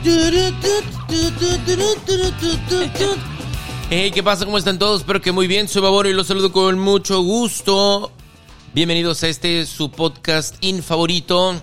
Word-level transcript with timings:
Hey, 3.90 4.10
¿qué 4.12 4.22
pasa? 4.22 4.46
¿Cómo 4.46 4.56
están 4.56 4.78
todos? 4.78 5.00
Espero 5.00 5.20
que 5.20 5.30
muy 5.30 5.46
bien. 5.46 5.68
Soy 5.68 5.82
Baboro 5.82 6.08
y 6.08 6.14
los 6.14 6.26
saludo 6.26 6.52
con 6.52 6.78
mucho 6.78 7.20
gusto. 7.20 8.10
Bienvenidos 8.72 9.22
a 9.24 9.28
este 9.28 9.66
su 9.66 9.90
podcast 9.90 10.56
infavorito. 10.62 11.60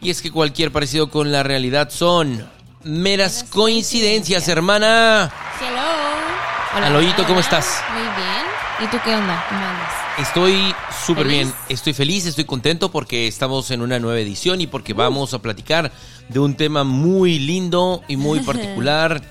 Y 0.00 0.08
es 0.08 0.22
que 0.22 0.30
cualquier 0.30 0.72
parecido 0.72 1.10
con 1.10 1.32
la 1.32 1.42
realidad 1.42 1.90
son 1.90 2.48
meras 2.82 3.44
coincidencias, 3.44 4.48
hermana. 4.48 5.30
Hello. 5.60 6.86
Aloyito, 6.86 7.26
¿cómo 7.26 7.40
estás? 7.40 7.82
Muy 7.92 8.02
bien. 8.02 8.46
¿Y 8.80 8.86
tú 8.86 8.96
qué 9.04 9.14
onda? 9.14 9.44
¿Cómo 9.50 9.60
andas? 9.60 10.06
Estoy 10.18 10.74
súper 11.04 11.28
bien, 11.28 11.52
estoy 11.68 11.92
feliz, 11.92 12.24
estoy 12.24 12.44
contento 12.44 12.90
porque 12.90 13.26
estamos 13.26 13.70
en 13.70 13.82
una 13.82 13.98
nueva 13.98 14.18
edición 14.18 14.62
y 14.62 14.66
porque 14.66 14.94
vamos 14.94 15.34
a 15.34 15.40
platicar 15.40 15.92
de 16.28 16.38
un 16.40 16.54
tema 16.56 16.84
muy 16.84 17.38
lindo 17.38 18.02
y 18.08 18.16
muy 18.16 18.40
particular. 18.50 19.22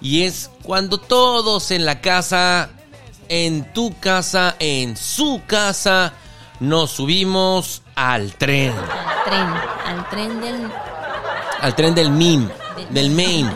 y 0.00 0.22
es 0.22 0.50
cuando 0.62 0.98
todos 0.98 1.70
en 1.70 1.84
la 1.84 2.00
casa, 2.00 2.70
en 3.28 3.72
tu 3.72 3.94
casa, 4.00 4.56
en 4.58 4.96
su 4.96 5.42
casa, 5.46 6.12
nos 6.60 6.90
subimos 6.92 7.82
al 7.94 8.34
tren. 8.34 8.72
Al 8.72 9.24
tren. 9.24 9.46
Al 9.86 10.08
tren 10.10 10.40
del... 10.40 10.72
Al 11.60 11.74
tren 11.76 11.94
del 11.94 12.10
meme, 12.10 12.48
Del- 12.76 12.88
del 12.94 13.10
main, 13.10 13.50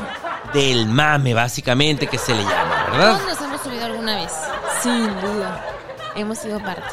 del 0.55 0.87
mame, 0.87 1.35
básicamente, 1.35 2.07
que 2.07 2.19
se 2.19 2.35
le 2.35 2.43
llama, 2.45 2.87
¿verdad? 2.93 3.19
Todos 3.19 3.29
nos 3.39 3.41
hemos 3.49 3.61
subido 3.63 3.85
alguna 3.85 4.17
vez. 4.17 4.33
Sin 4.83 5.07
duda. 5.21 5.65
Hemos 6.15 6.39
sido 6.39 6.61
parte. 6.61 6.85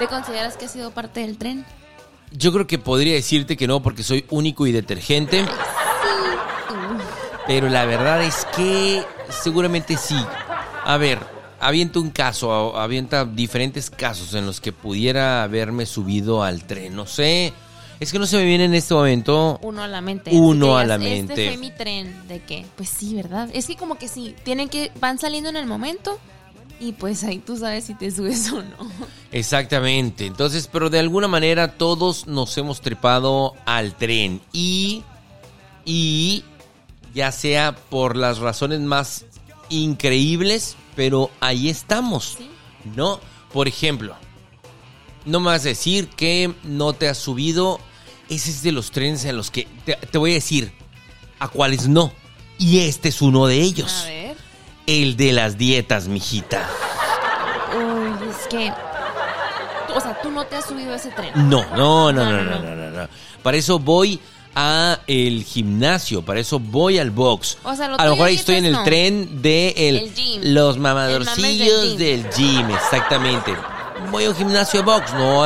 ¿Te 0.00 0.08
consideras 0.08 0.56
que 0.56 0.64
has 0.64 0.72
sido 0.72 0.90
parte 0.90 1.20
del 1.20 1.38
tren? 1.38 1.64
Yo 2.32 2.52
creo 2.52 2.66
que 2.66 2.78
podría 2.78 3.14
decirte 3.14 3.56
que 3.56 3.66
no 3.66 3.82
porque 3.82 4.02
soy 4.02 4.24
único 4.30 4.66
y 4.66 4.72
detergente. 4.72 5.44
Pero 7.46 7.68
la 7.68 7.86
verdad 7.86 8.22
es 8.22 8.46
que 8.56 9.02
seguramente 9.30 9.96
sí. 9.96 10.18
A 10.84 10.96
ver, 10.98 11.18
avienta 11.60 11.98
un 11.98 12.10
caso, 12.10 12.76
avienta 12.76 13.24
diferentes 13.24 13.90
casos 13.90 14.34
en 14.34 14.46
los 14.46 14.60
que 14.60 14.72
pudiera 14.72 15.42
haberme 15.42 15.86
subido 15.86 16.42
al 16.42 16.64
tren. 16.64 16.94
No 16.94 17.06
sé, 17.06 17.54
es 18.00 18.12
que 18.12 18.18
no 18.18 18.26
se 18.26 18.36
me 18.36 18.44
viene 18.44 18.64
en 18.64 18.74
este 18.74 18.94
momento. 18.94 19.58
Uno 19.62 19.82
a 19.82 19.88
la 19.88 20.00
mente. 20.00 20.30
Uno 20.32 20.76
a 20.76 20.84
la 20.84 20.98
digas, 20.98 21.12
mente. 21.12 21.32
Este 21.32 21.48
fue 21.48 21.56
mi 21.56 21.70
tren. 21.70 22.28
¿De 22.28 22.40
qué? 22.40 22.64
Pues 22.76 22.88
sí, 22.88 23.14
¿verdad? 23.14 23.48
Es 23.52 23.66
que 23.66 23.76
como 23.76 23.96
que 23.96 24.08
sí, 24.08 24.36
tienen 24.44 24.68
que... 24.68 24.92
Van 25.00 25.18
saliendo 25.18 25.50
en 25.50 25.56
el 25.56 25.66
momento 25.66 26.18
y 26.80 26.92
pues 26.92 27.24
ahí 27.24 27.38
tú 27.38 27.56
sabes 27.56 27.84
si 27.84 27.94
te 27.94 28.10
subes 28.10 28.50
o 28.52 28.62
no. 28.62 28.90
Exactamente. 29.32 30.26
Entonces, 30.26 30.68
pero 30.70 30.90
de 30.90 30.98
alguna 30.98 31.28
manera 31.28 31.76
todos 31.76 32.26
nos 32.26 32.56
hemos 32.58 32.80
trepado 32.80 33.54
al 33.66 33.96
tren. 33.96 34.40
Y. 34.52 35.02
Y. 35.84 36.44
Ya 37.14 37.32
sea 37.32 37.74
por 37.74 38.16
las 38.16 38.38
razones 38.38 38.80
más 38.80 39.24
increíbles, 39.70 40.76
pero 40.94 41.30
ahí 41.40 41.68
estamos. 41.68 42.36
Sí. 42.38 42.48
¿No? 42.94 43.20
Por 43.52 43.66
ejemplo, 43.66 44.14
no 45.24 45.40
me 45.40 45.46
vas 45.46 45.62
a 45.62 45.68
decir 45.68 46.08
que 46.08 46.54
no 46.62 46.92
te 46.92 47.08
has 47.08 47.18
subido. 47.18 47.80
Ese 48.28 48.50
es 48.50 48.62
de 48.62 48.72
los 48.72 48.90
trenes 48.90 49.24
en 49.24 49.36
los 49.36 49.50
que. 49.50 49.66
Te, 49.84 49.96
te 49.96 50.18
voy 50.18 50.32
a 50.32 50.34
decir 50.34 50.72
a 51.38 51.48
cuáles 51.48 51.88
no. 51.88 52.12
Y 52.58 52.80
este 52.80 53.08
es 53.08 53.22
uno 53.22 53.46
de 53.46 53.60
ellos. 53.60 54.02
A 54.02 54.04
ver. 54.04 54.17
El 54.88 55.16
de 55.18 55.32
las 55.32 55.58
dietas, 55.58 56.08
mijita. 56.08 56.66
Uy, 57.76 58.28
es 58.30 58.46
que... 58.48 58.72
O 59.94 60.00
sea, 60.00 60.18
tú 60.22 60.30
no 60.30 60.44
te 60.46 60.56
has 60.56 60.64
subido 60.64 60.92
a 60.92 60.96
ese 60.96 61.10
tren. 61.10 61.30
No, 61.34 61.62
no, 61.76 62.10
no, 62.12 62.24
no, 62.24 62.42
No, 62.42 62.74
no, 62.74 62.90
no. 62.90 63.08
Para 63.42 63.56
eso 63.58 63.78
voy 63.78 64.18
a 64.54 64.98
el 65.06 65.44
gimnasio, 65.44 66.22
para 66.22 66.40
eso 66.40 66.58
voy 66.58 66.98
al 66.98 67.10
box. 67.10 67.58
O 67.64 67.74
sea, 67.74 67.88
lo 67.88 68.00
a 68.00 68.04
lo 68.06 68.12
mejor 68.12 68.28
ahí 68.28 68.34
estoy 68.36 68.56
en 68.56 68.64
el 68.66 68.72
no. 68.72 68.82
tren 68.84 69.42
de 69.42 69.74
el, 69.76 69.96
El 69.96 70.14
gym. 70.14 70.40
los 70.54 70.78
mamadorcillos 70.78 71.98
del 71.98 72.22
del 72.24 72.30
gym, 72.32 72.68
exactamente. 72.70 73.54
Voy 74.10 74.24
a 74.24 74.30
un 74.30 74.36
gimnasio 74.36 74.82
box, 74.82 75.12
no 75.14 75.44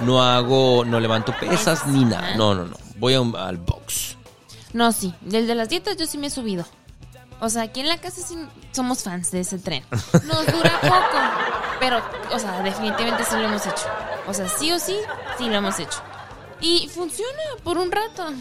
no 0.00 0.22
hago, 0.22 0.84
no 0.84 0.98
levanto 0.98 1.32
pesas 1.38 1.86
ni 1.86 2.04
nada. 2.04 2.28
ajá. 2.28 2.36
No, 2.36 2.54
no, 2.54 2.64
no. 2.66 2.76
Voy 2.96 3.14
a 3.14 3.20
un- 3.20 3.36
al 3.36 3.56
box. 3.58 4.16
No, 4.72 4.92
sí. 4.92 5.14
Del 5.20 5.46
de 5.46 5.54
las 5.54 5.68
dietas 5.68 5.96
yo 5.96 6.06
sí 6.06 6.16
me 6.18 6.26
he 6.28 6.30
subido. 6.30 6.64
O 7.40 7.48
sea, 7.48 7.62
aquí 7.62 7.80
en 7.80 7.88
la 7.88 7.98
casa 7.98 8.20
sí 8.26 8.36
somos 8.72 9.02
fans 9.02 9.30
de 9.30 9.40
ese 9.40 9.58
tren. 9.58 9.82
Nos 10.24 10.46
dura 10.46 10.80
poco. 10.80 11.18
Pero, 11.80 12.02
o 12.32 12.38
sea, 12.38 12.62
definitivamente 12.62 13.24
sí 13.24 13.34
lo 13.36 13.44
hemos 13.48 13.64
hecho. 13.66 13.86
O 14.26 14.34
sea, 14.34 14.48
sí 14.48 14.70
o 14.72 14.78
sí, 14.78 14.96
sí 15.38 15.46
lo 15.48 15.54
hemos 15.56 15.78
hecho. 15.78 15.98
Y 16.60 16.88
funciona 16.94 17.42
por 17.64 17.78
un 17.78 17.90
rato. 17.90 18.32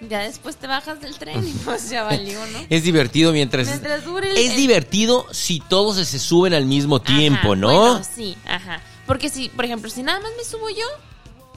Ya 0.00 0.20
después 0.20 0.56
te 0.56 0.66
bajas 0.66 1.00
del 1.00 1.16
tren 1.18 1.46
y 1.46 1.52
pues 1.64 1.88
ya 1.88 2.02
valió, 2.02 2.38
¿no? 2.48 2.58
Es 2.70 2.82
divertido 2.82 3.32
mientras 3.32 3.66
Mientras 3.68 4.04
dure 4.04 4.30
el- 4.30 4.36
Es 4.36 4.54
divertido 4.56 5.26
si 5.32 5.60
todos 5.60 5.96
se 6.06 6.18
suben 6.18 6.52
al 6.52 6.66
mismo 6.66 7.00
tiempo, 7.00 7.52
Ajá, 7.52 7.56
¿no? 7.56 7.68
bueno, 7.92 8.02
sí, 8.04 8.36
ajá. 8.46 8.80
Porque 9.06 9.30
si, 9.30 9.48
por 9.48 9.64
ejemplo, 9.64 9.88
si 9.88 10.02
nada 10.02 10.20
más 10.20 10.30
me 10.36 10.44
subo 10.44 10.68
yo, 10.68 10.84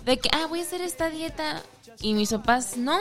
de 0.05 0.19
que, 0.19 0.29
ah, 0.33 0.45
voy 0.47 0.59
a 0.59 0.63
hacer 0.63 0.81
esta 0.81 1.09
dieta 1.09 1.61
y 1.99 2.13
mis 2.13 2.29
papás 2.29 2.77
no, 2.77 2.97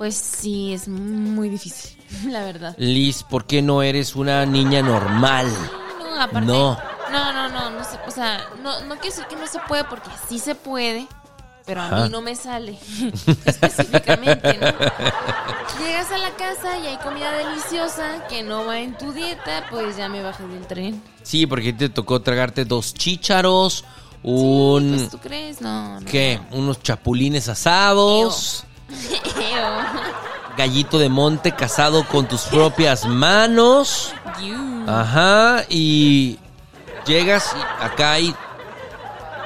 pues 0.00 0.14
sí, 0.14 0.72
es 0.72 0.88
muy 0.88 1.50
difícil, 1.50 1.94
la 2.32 2.42
verdad. 2.42 2.74
Liz, 2.78 3.22
¿por 3.22 3.44
qué 3.44 3.60
no 3.60 3.82
eres 3.82 4.16
una 4.16 4.46
niña 4.46 4.80
normal? 4.80 5.46
No, 5.98 6.22
aparte. 6.22 6.46
No. 6.46 6.78
No, 7.12 7.32
no, 7.34 7.50
no, 7.50 7.68
no, 7.68 7.84
se, 7.84 7.98
o 8.06 8.10
sea, 8.10 8.48
no, 8.62 8.80
no 8.86 8.94
quiero 8.94 9.14
decir 9.14 9.26
que 9.28 9.36
no 9.36 9.46
se 9.46 9.58
puede 9.68 9.84
porque 9.84 10.08
sí 10.26 10.38
se 10.38 10.54
puede, 10.54 11.06
pero 11.66 11.82
a 11.82 11.90
mí 12.04 12.08
no 12.08 12.22
me 12.22 12.34
sale 12.34 12.78
específicamente, 13.44 14.56
¿no? 14.56 15.84
Llegas 15.84 16.10
a 16.12 16.16
la 16.16 16.30
casa 16.30 16.78
y 16.78 16.86
hay 16.86 16.96
comida 16.96 17.32
deliciosa 17.32 18.26
que 18.26 18.42
no 18.42 18.64
va 18.64 18.80
en 18.80 18.96
tu 18.96 19.12
dieta, 19.12 19.66
pues 19.70 19.98
ya 19.98 20.08
me 20.08 20.22
bajé 20.22 20.46
del 20.46 20.66
tren. 20.66 21.02
Sí, 21.24 21.46
porque 21.46 21.74
te 21.74 21.90
tocó 21.90 22.22
tragarte 22.22 22.64
dos 22.64 22.94
chícharos, 22.94 23.84
un... 24.22 24.94
Pues 24.96 25.10
tú 25.10 25.18
crees, 25.18 25.60
no, 25.60 26.00
no. 26.00 26.06
¿Qué? 26.06 26.40
Unos 26.52 26.82
chapulines 26.82 27.50
asados. 27.50 28.64
gallito 30.56 30.98
de 30.98 31.08
monte 31.08 31.52
casado 31.52 32.06
con 32.06 32.26
tus 32.26 32.42
propias 32.42 33.06
manos. 33.06 34.12
Ajá, 34.86 35.64
y 35.68 36.38
llegas 37.06 37.54
y 37.56 37.84
acá 37.84 38.12
hay 38.12 38.34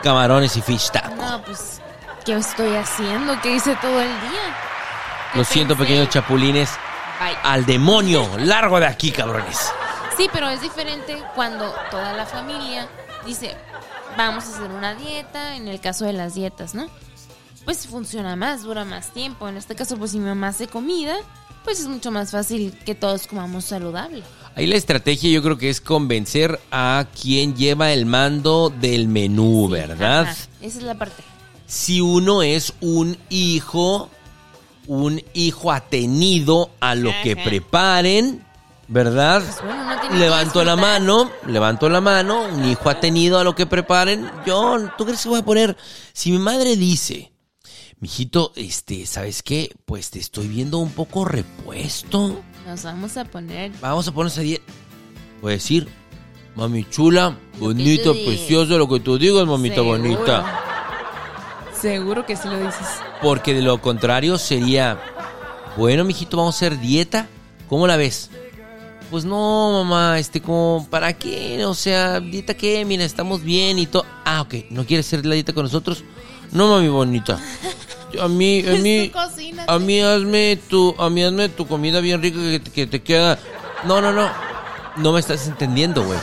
camarones 0.03 0.56
y 0.56 0.62
fish 0.62 0.91
taco. 0.91 1.15
No, 1.15 1.43
pues, 1.43 1.81
¿qué 2.25 2.34
estoy 2.34 2.75
haciendo? 2.77 3.41
¿Qué 3.43 3.54
hice 3.54 3.77
todo 3.77 4.00
el 4.00 4.09
día? 4.09 4.56
¿Qué 5.33 5.38
Lo 5.38 5.44
siento, 5.44 5.77
pequeños 5.77 6.09
chapulines. 6.09 6.71
Bye. 7.21 7.37
Al 7.43 7.65
demonio, 7.65 8.28
largo 8.38 8.81
de 8.81 8.87
aquí, 8.87 9.12
cabrones. 9.12 9.72
Sí, 10.16 10.28
pero 10.33 10.49
es 10.49 10.60
diferente 10.60 11.22
cuando 11.34 11.72
toda 11.91 12.12
la 12.12 12.27
familia 12.27 12.88
dice, 13.25 13.56
vamos 14.16 14.44
a 14.44 14.49
hacer 14.49 14.71
una 14.71 14.94
dieta, 14.94 15.56
en 15.56 15.69
el 15.69 15.81
caso 15.81 16.04
de 16.04 16.12
las 16.12 16.34
dietas, 16.34 16.75
¿no? 16.75 16.88
Pues 17.65 17.87
funciona 17.87 18.37
más, 18.37 18.63
dura 18.63 18.85
más 18.85 19.13
tiempo. 19.13 19.49
En 19.49 19.57
este 19.57 19.75
caso, 19.75 19.97
pues 19.97 20.11
si 20.11 20.19
mi 20.19 20.27
mamá 20.27 20.49
hace 20.49 20.67
comida, 20.67 21.17
pues 21.65 21.81
es 21.81 21.87
mucho 21.89 22.11
más 22.11 22.31
fácil 22.31 22.77
que 22.85 22.95
todos 22.95 23.27
comamos 23.27 23.65
saludable. 23.65 24.23
Ahí 24.55 24.67
la 24.67 24.77
estrategia 24.77 25.31
yo 25.31 25.43
creo 25.43 25.59
que 25.59 25.71
es 25.71 25.81
convencer 25.81 26.61
a 26.71 27.07
quien 27.21 27.57
lleva 27.57 27.93
el 27.93 28.07
mando 28.07 28.71
del 28.71 29.09
menú, 29.09 29.69
¿verdad? 29.69 30.23
Ajá, 30.25 30.37
esa 30.61 30.79
es 30.79 30.85
la 30.85 30.95
parte. 30.95 31.23
si 31.67 32.01
uno 32.01 32.43
es 32.43 32.75
un 32.81 33.17
hijo, 33.31 34.11
un 34.87 35.23
hijo 35.33 35.73
atenido 35.73 36.71
a 36.81 36.95
lo 36.95 37.11
que 37.23 37.35
preparen, 37.35 38.45
¿verdad? 38.87 39.43
Pues 39.43 39.63
bueno, 39.65 39.85
Levanto 40.19 40.63
la 40.63 40.77
mano, 40.77 41.31
levanto 41.47 41.89
la 41.89 42.01
mano, 42.03 42.43
un 42.45 42.65
hijo 42.67 42.91
atenido 42.91 43.39
a 43.41 43.45
lo 43.45 43.55
que 43.55 43.67
preparen. 43.67 44.31
Yo, 44.47 44.77
¿tú 44.99 45.05
crees 45.07 45.23
que 45.23 45.31
voy 45.31 45.41
a 45.41 45.45
poner? 45.45 45.77
Si 46.13 46.31
mi 46.31 46.39
madre 46.39 46.77
dice, 46.77 47.33
mijito, 48.04 48.53
este, 48.54 49.06
¿sabes 49.06 49.42
qué? 49.42 49.74
Pues 49.86 50.10
te 50.10 50.18
estoy 50.18 50.47
viendo 50.47 50.77
un 50.77 50.91
poco 50.91 51.24
repuesto. 51.24 52.42
Nos 52.66 52.83
vamos 52.83 53.16
a 53.16 53.24
poner... 53.24 53.72
Vamos 53.80 54.06
a 54.06 54.12
ponerse 54.12 54.41
a 54.41 54.42
dieta. 54.42 54.72
Voy 55.41 55.53
a 55.53 55.56
decir, 55.56 55.89
mami 56.54 56.84
chula, 56.91 57.39
bonita, 57.59 58.12
preciosa, 58.12 58.74
lo 58.74 58.91
que 58.91 59.01
tú 59.01 59.16
digas, 59.16 59.47
mamita 59.47 59.77
Seguro. 59.77 59.98
bonita. 59.98 60.60
Seguro 61.80 62.27
que 62.27 62.36
sí 62.36 62.47
lo 62.47 62.59
dices. 62.59 62.86
Porque 63.22 63.54
de 63.54 63.62
lo 63.62 63.80
contrario 63.80 64.36
sería, 64.36 65.00
bueno, 65.78 66.04
mijito, 66.04 66.36
vamos 66.36 66.57
a 66.57 66.59
hacer 66.59 66.78
dieta. 66.80 67.27
¿Cómo 67.71 67.86
la 67.86 67.97
ves? 67.97 68.28
Pues 69.10 69.24
no, 69.24 69.83
mamá, 69.83 70.18
este, 70.18 70.42
como, 70.42 70.86
¿para 70.91 71.15
qué? 71.15 71.65
O 71.65 71.72
sea, 71.72 72.21
¿dieta 72.21 72.53
qué? 72.53 72.84
Mira, 72.84 73.07
estamos 73.07 73.42
bien 73.42 73.78
y 73.78 73.86
todo. 73.86 74.04
Ah, 74.27 74.42
ok, 74.42 74.57
¿no 74.68 74.84
quieres 74.84 75.07
hacer 75.07 75.24
la 75.24 75.36
dieta 75.36 75.54
con 75.54 75.62
nosotros? 75.65 76.04
No, 76.53 76.68
mami 76.68 76.89
bonita. 76.89 77.41
A 78.21 78.28
mí, 78.28 78.65
a 78.66 78.72
mí, 78.83 79.13
a 79.66 79.78
mí 79.78 80.01
hazme 80.01 80.59
tu, 80.69 80.95
a 80.99 81.09
mí 81.11 81.22
hazme 81.25 81.49
tu 81.49 81.66
comida 81.66 82.01
bien 82.01 82.22
rica 82.22 82.39
que, 82.39 82.61
te- 82.61 82.71
que 82.71 82.87
te 82.87 83.03
queda. 83.03 83.39
No, 83.84 84.01
no, 84.01 84.13
no. 84.13 84.28
No 84.97 85.13
me 85.13 85.21
estás 85.21 85.47
entendiendo, 85.49 86.05
güey. 86.05 86.19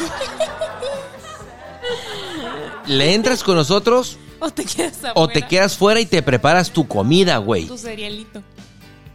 ¿Le 2.87 3.13
entras 3.13 3.43
con 3.43 3.55
nosotros 3.55 4.17
O 4.39 4.49
te 4.49 4.65
quedas 4.65 4.95
afuera. 4.97 5.13
o 5.15 5.27
te 5.27 5.41
quedas 5.43 5.77
fuera 5.77 5.99
y 5.99 6.05
te 6.07 6.21
preparas 6.23 6.71
tu 6.71 6.87
comida, 6.87 7.37
güey? 7.37 7.67
Tu 7.67 7.77
cerealito. 7.77 8.41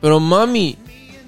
Pero 0.00 0.20
mami, 0.20 0.76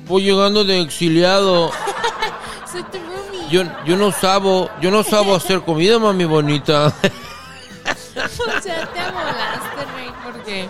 voy 0.06 0.22
llegando 0.22 0.62
de 0.64 0.80
exiliado. 0.80 1.72
Soy 2.70 2.82
tu 2.84 2.98
roomie. 2.98 3.48
Yo, 3.50 3.64
yo 3.86 3.96
no 3.96 4.12
sabo, 4.12 4.70
yo 4.80 4.90
no 4.92 5.02
sabo 5.02 5.34
hacer 5.34 5.62
comida, 5.62 5.98
mami 5.98 6.26
bonita. 6.26 6.86
O 6.86 8.60
sea, 8.62 8.86
te 8.92 9.00
amolaste, 9.00 9.84
Rey, 9.96 10.10
porque... 10.24 10.68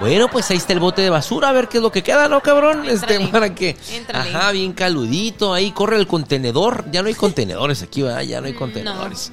Bueno, 0.00 0.28
pues 0.30 0.50
ahí 0.50 0.56
está 0.56 0.72
el 0.72 0.80
bote 0.80 1.02
de 1.02 1.10
basura, 1.10 1.50
a 1.50 1.52
ver 1.52 1.68
qué 1.68 1.76
es 1.76 1.82
lo 1.82 1.92
que 1.92 2.02
queda, 2.02 2.26
¿no, 2.26 2.40
cabrón? 2.40 2.88
Este, 2.88 3.20
para 3.28 3.54
que. 3.54 3.76
Éntrale. 3.92 4.30
Ajá, 4.36 4.50
bien 4.52 4.72
caludito, 4.72 5.52
ahí 5.52 5.72
corre 5.72 5.96
el 5.96 6.06
contenedor. 6.06 6.86
Ya 6.90 7.02
no 7.02 7.08
hay 7.08 7.14
contenedores 7.14 7.82
aquí, 7.82 8.02
¿verdad? 8.02 8.22
Ya 8.22 8.40
no 8.40 8.46
hay 8.46 8.54
contenedores. 8.54 9.30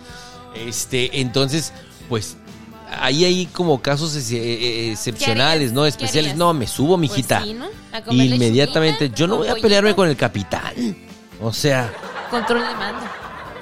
Este, 0.54 1.22
entonces, 1.22 1.72
pues. 2.10 2.36
Ahí 3.00 3.26
hay 3.26 3.46
como 3.48 3.82
casos 3.82 4.16
eh, 4.16 4.38
eh, 4.38 4.92
excepcionales? 4.94 5.74
¿no? 5.74 5.84
¿Qué 5.84 5.90
Especiales. 5.90 6.38
No, 6.38 6.54
me 6.54 6.68
subo, 6.68 6.98
Pues 6.98 7.12
mijita. 7.12 7.44
sí, 7.44 7.54
¿no? 7.54 7.68
Inmediatamente. 8.14 9.12
Yo 9.14 9.28
no 9.28 9.38
voy 9.38 9.50
a 9.50 9.56
pelearme 9.56 9.94
con 9.94 10.08
el 10.08 10.16
capitán. 10.16 10.74
O 11.42 11.52
sea, 11.52 11.92
Control 12.32 12.62
de 12.62 12.76
mando. 12.76 13.02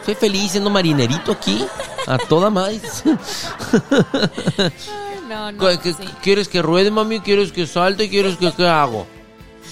soy 0.05 0.13
feliz 0.13 0.51
siendo 0.51 0.69
marinerito 0.69 1.31
aquí. 1.31 1.65
A 2.05 2.19
toda 2.19 2.51
madre. 2.51 2.79
No, 5.29 5.51
no, 5.51 5.59
¿Qué- 5.67 5.79
qué- 5.79 5.93
sí. 5.93 6.03
¿Quieres 6.21 6.47
que 6.47 6.61
ruede, 6.61 6.91
mami? 6.91 7.19
¿Quieres 7.19 7.51
que 7.51 7.65
salte? 7.67 8.09
¿Quieres 8.09 8.37
que 8.37 8.51
qué 8.51 8.67
hago? 8.67 9.07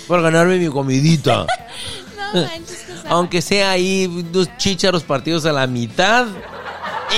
Para 0.08 0.22
ganarme 0.24 0.58
mi 0.58 0.68
comidita. 0.70 1.46
No 2.34 2.42
manches, 2.42 2.78
que 2.88 3.08
Aunque 3.10 3.42
sea 3.44 3.70
ahí 3.72 4.08
unos 4.08 4.50
chícharos 4.58 5.04
partidos 5.04 5.46
a 5.46 5.52
la 5.52 5.68
mitad. 5.68 6.26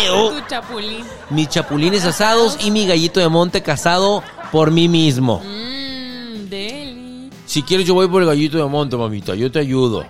Eo, 0.04 0.32
Tu 0.32 0.42
chapulín. 0.50 1.06
mis 1.30 1.48
chapulines 1.48 2.04
asados 2.04 2.58
y 2.60 2.70
mi 2.70 2.86
gallito 2.86 3.22
de 3.22 3.30
monte 3.30 3.64
casado 3.64 4.22
por 4.52 4.72
mí 4.72 4.90
mismo. 4.90 5.42
Mmm, 5.42 6.50
deli. 6.50 7.30
Si 7.46 7.64
quieres 7.64 7.88
yo 7.88 7.94
voy 7.94 8.10
por 8.10 8.24
el 8.24 8.28
gallito 8.28 8.58
de 8.58 8.66
monte, 8.66 8.98
mamita. 8.98 9.36
Yo 9.36 9.50
te 9.50 9.60
ayudo. 9.60 10.06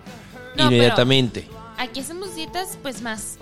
No, 0.57 0.63
Inmediatamente. 0.65 1.47
Aquí 1.77 1.99
hacemos 1.99 2.33
dietas, 2.33 2.79
pues, 2.81 3.03
más 3.03 3.37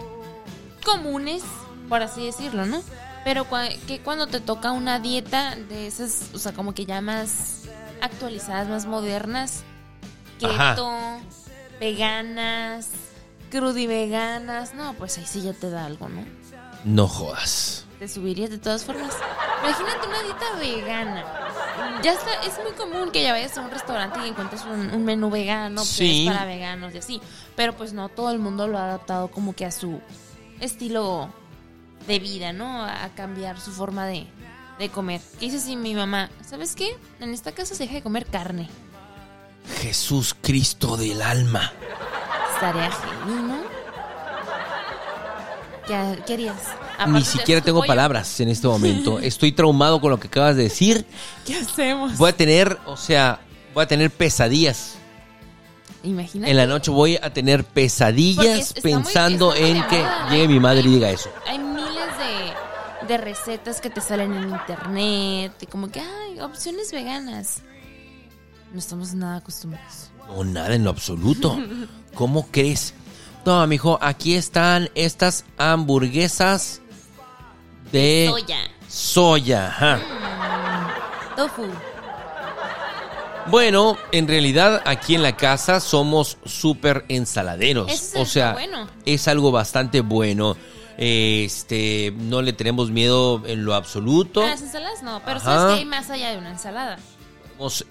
comunes, 0.83 1.43
por 1.87 2.01
así 2.01 2.25
decirlo, 2.25 2.65
¿no? 2.65 2.81
Pero 3.23 3.45
cua- 3.49 3.77
que 3.87 3.99
cuando 4.01 4.27
te 4.27 4.39
toca 4.41 4.71
una 4.71 4.99
dieta 4.99 5.55
de 5.55 5.87
esas, 5.87 6.29
o 6.33 6.37
sea, 6.39 6.51
como 6.53 6.73
que 6.73 6.85
ya 6.85 6.99
más 7.01 7.61
actualizadas, 8.01 8.67
más 8.67 8.85
modernas, 8.85 9.63
Ajá. 10.43 10.71
keto, 10.75 10.91
veganas, 11.79 12.89
crudiveganas, 13.49 14.73
no, 14.73 14.93
pues 14.95 15.17
ahí 15.17 15.25
sí 15.25 15.41
ya 15.41 15.53
te 15.53 15.69
da 15.69 15.85
algo, 15.85 16.09
¿no? 16.09 16.23
No 16.83 17.07
jodas. 17.07 17.85
Te 17.99 18.07
subirías 18.09 18.49
de 18.49 18.57
todas 18.57 18.83
formas. 18.83 19.13
Imagínate 19.63 20.07
una 20.07 20.21
dieta 20.23 20.45
vegana. 20.59 21.23
Ya 22.03 22.11
está, 22.13 22.33
es 22.45 22.59
muy 22.61 22.73
común 22.73 23.11
que 23.11 23.23
ya 23.23 23.31
vayas 23.31 23.57
a 23.57 23.61
un 23.61 23.71
restaurante 23.71 24.19
y 24.25 24.29
encuentres 24.29 24.63
un, 24.65 24.91
un 24.93 25.05
menú 25.05 25.29
vegano, 25.29 25.75
pues, 25.77 25.87
Sí. 25.87 26.25
para 26.27 26.43
veganos 26.45 26.93
y 26.93 26.97
así. 26.97 27.21
Pero 27.55 27.73
pues 27.73 27.93
no 27.93 28.09
todo 28.09 28.31
el 28.31 28.39
mundo 28.39 28.67
lo 28.67 28.77
ha 28.77 28.83
adaptado 28.85 29.29
como 29.29 29.53
que 29.55 29.65
a 29.65 29.71
su 29.71 30.01
estilo 30.59 31.29
de 32.07 32.19
vida, 32.19 32.53
¿no? 32.53 32.83
A 32.83 33.09
cambiar 33.15 33.59
su 33.59 33.71
forma 33.71 34.05
de, 34.05 34.27
de 34.79 34.89
comer. 34.89 35.21
¿Qué 35.39 35.45
dice 35.45 35.59
si 35.59 35.75
mi 35.75 35.93
mamá? 35.95 36.29
¿Sabes 36.47 36.75
qué? 36.75 36.97
En 37.19 37.33
esta 37.33 37.51
casa 37.51 37.75
se 37.75 37.83
deja 37.83 37.95
de 37.95 38.01
comer 38.03 38.25
carne. 38.25 38.69
Jesús 39.81 40.35
Cristo 40.41 40.97
del 40.97 41.21
alma. 41.21 41.71
Estaría 42.55 42.91
genial, 42.91 43.47
¿no? 43.47 43.63
¿Qué, 45.87 46.23
qué 46.25 46.33
harías? 46.33 46.55
Aparte, 46.93 47.11
Ni 47.11 47.19
¿te 47.19 47.25
siquiera 47.25 47.61
tengo 47.61 47.79
pollo? 47.79 47.87
palabras 47.87 48.39
en 48.39 48.49
este 48.49 48.67
momento. 48.67 49.19
Estoy 49.21 49.51
traumado 49.51 49.99
con 49.99 50.11
lo 50.11 50.19
que 50.19 50.27
acabas 50.27 50.55
de 50.55 50.63
decir. 50.63 51.05
¿Qué 51.45 51.55
hacemos? 51.55 52.17
Voy 52.17 52.29
a 52.29 52.35
tener, 52.37 52.77
o 52.85 52.95
sea, 52.95 53.41
voy 53.73 53.83
a 53.83 53.87
tener 53.87 54.09
pesadillas. 54.09 54.95
Imagínate. 56.03 56.51
En 56.51 56.57
la 56.57 56.65
noche 56.67 56.91
voy 56.91 57.17
a 57.21 57.31
tener 57.33 57.63
pesadillas 57.63 58.73
es- 58.75 58.81
pensando 58.81 59.51
muy 59.51 59.59
en 59.59 59.83
que 59.87 60.05
llegue 60.31 60.47
mi 60.49 60.59
madre 60.59 60.81
y 60.81 60.87
diga 60.95 61.09
eso. 61.09 61.29
Hay 61.47 61.59
de, 63.07 63.17
recetas 63.17 63.81
que 63.81 63.89
te 63.89 64.01
salen 64.01 64.33
en 64.33 64.49
internet, 64.49 65.53
y 65.61 65.65
como 65.65 65.89
que 65.89 65.99
hay 65.99 66.39
opciones 66.39 66.91
veganas. 66.91 67.61
No 68.71 68.79
estamos 68.79 69.13
nada 69.13 69.37
acostumbrados. 69.37 70.11
No, 70.27 70.43
nada 70.43 70.73
en 70.73 70.83
lo 70.83 70.89
absoluto. 70.89 71.57
¿Cómo 72.15 72.47
crees? 72.51 72.93
No, 73.45 73.65
mijo, 73.67 73.99
aquí 74.01 74.35
están 74.35 74.89
estas 74.95 75.45
hamburguesas 75.57 76.81
de 77.91 78.27
Soya, 78.29 78.57
soya. 78.87 79.67
ajá. 79.67 79.99
tofu. 81.35 81.63
Bueno, 83.47 83.97
en 84.13 84.27
realidad 84.27 84.81
aquí 84.85 85.15
en 85.15 85.21
la 85.21 85.35
casa 85.35 85.79
somos 85.81 86.37
súper 86.45 87.05
ensaladeros. 87.09 87.91
Eso 87.91 88.15
es 88.15 88.21
o 88.21 88.25
sea, 88.25 88.53
bueno. 88.53 88.87
es 89.05 89.27
algo 89.27 89.51
bastante 89.51 89.99
bueno. 90.01 90.55
Este, 90.97 92.13
no 92.17 92.41
le 92.41 92.53
tenemos 92.53 92.91
miedo 92.91 93.41
en 93.45 93.65
lo 93.65 93.73
absoluto. 93.73 94.43
A 94.43 94.47
las 94.47 94.61
ensaladas 94.61 95.01
no, 95.03 95.21
pero 95.25 95.37
Ajá. 95.37 95.45
sabes 95.45 95.73
que 95.73 95.79
hay 95.79 95.85
más 95.85 96.09
allá 96.09 96.31
de 96.31 96.37
una 96.37 96.51
ensalada. 96.51 96.97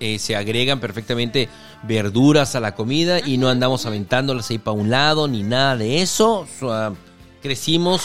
Eh, 0.00 0.19
se 0.19 0.37
agregan 0.37 0.81
perfectamente 0.81 1.49
verduras 1.82 2.54
a 2.56 2.60
la 2.60 2.75
comida 2.75 3.20
y 3.26 3.38
no 3.38 3.49
andamos 3.49 3.87
aventándolas 3.87 4.50
ahí 4.50 4.58
para 4.58 4.72
un 4.76 4.90
lado 4.90 5.28
ni 5.28 5.43
nada 5.43 5.76
de 5.76 6.02
eso. 6.02 6.40
O 6.40 6.46
sea, 6.60 6.93
crecimos 7.40 8.02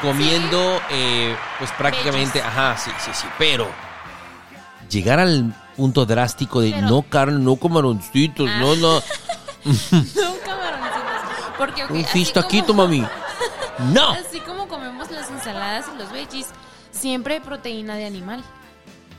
comiendo, 0.00 0.80
eh, 0.90 1.34
pues 1.58 1.70
prácticamente, 1.72 2.38
Veggies. 2.38 2.44
ajá, 2.44 2.76
sí, 2.78 2.90
sí, 3.04 3.10
sí, 3.12 3.26
pero 3.38 3.68
llegar 4.88 5.18
al 5.18 5.54
punto 5.76 6.06
drástico 6.06 6.60
de 6.60 6.70
Pero- 6.70 6.88
no 6.88 7.02
carne, 7.02 7.38
no 7.38 7.56
camaroncitos, 7.56 8.48
Ah. 8.50 8.58
no, 8.60 8.76
no, 8.76 9.02
No. 9.64 10.40
Porque 11.60 11.84
ok, 11.84 11.90
un 11.90 12.32
taquito, 12.32 12.66
como- 12.68 12.84
mami. 12.84 13.06
No. 13.94 14.10
Así 14.10 14.40
como 14.40 14.68
comemos 14.68 15.10
las 15.10 15.30
ensaladas 15.30 15.86
y 15.94 15.98
los 15.98 16.12
veggies, 16.12 16.48
siempre 16.90 17.34
hay 17.34 17.40
proteína 17.40 17.94
de 17.94 18.04
animal. 18.04 18.42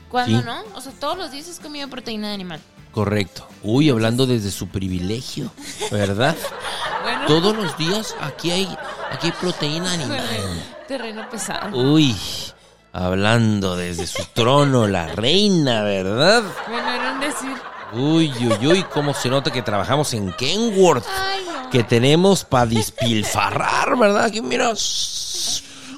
¿Cuándo 0.08 0.38
Sí. 0.40 0.44
no? 0.44 0.62
O 0.76 0.80
sea, 0.80 0.92
todos 1.00 1.16
los 1.18 1.30
días 1.32 1.48
has 1.48 1.58
comido 1.58 1.88
proteína 1.88 2.28
de 2.28 2.34
animal. 2.34 2.60
Correcto. 2.92 3.48
Uy, 3.62 3.88
hablando 3.90 4.26
desde 4.26 4.50
su 4.50 4.68
privilegio, 4.68 5.50
¿verdad? 5.90 6.36
Bueno, 7.02 7.26
Todos 7.26 7.56
los 7.56 7.76
días 7.78 8.14
aquí 8.20 8.52
hay, 8.52 8.68
aquí 9.10 9.26
hay 9.26 9.32
proteína 9.32 9.92
animal. 9.92 10.22
terreno 10.86 11.28
pesado. 11.28 11.76
Uy, 11.76 12.14
hablando 12.92 13.74
desde 13.74 14.06
su 14.06 14.24
trono, 14.32 14.86
la 14.86 15.08
reina, 15.08 15.82
¿verdad? 15.82 16.44
Bueno, 16.68 16.92
era 16.92 17.12
un 17.14 17.20
decir. 17.20 17.56
Uy, 17.92 18.32
uy, 18.40 18.66
uy, 18.66 18.82
cómo 18.84 19.12
se 19.12 19.28
nota 19.28 19.50
que 19.50 19.62
trabajamos 19.62 20.12
en 20.14 20.32
Kenworth. 20.32 21.04
Ay, 21.08 21.44
no. 21.44 21.70
Que 21.70 21.84
tenemos 21.84 22.44
para 22.44 22.66
despilfarrar, 22.66 23.98
¿verdad? 23.98 24.24
Aquí 24.24 24.40
mira, 24.40 24.72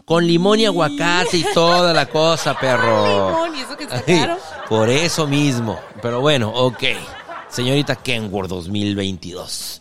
con 0.05 0.27
limón 0.27 0.61
y 0.61 0.67
aguacate 0.67 1.37
y 1.37 1.47
toda 1.55 1.93
la 1.93 2.07
cosa, 2.07 2.59
perro. 2.59 3.29
Limón, 3.29 3.57
y 3.57 3.61
eso 3.61 3.77
que 3.77 3.85
está 3.85 4.03
caro. 4.03 4.39
Por 4.69 4.89
eso 4.89 5.27
mismo. 5.27 5.79
Pero 6.03 6.21
bueno, 6.21 6.51
ok. 6.51 6.83
Señorita 7.49 7.97
Kenworth 7.97 8.49
2022. 8.49 9.81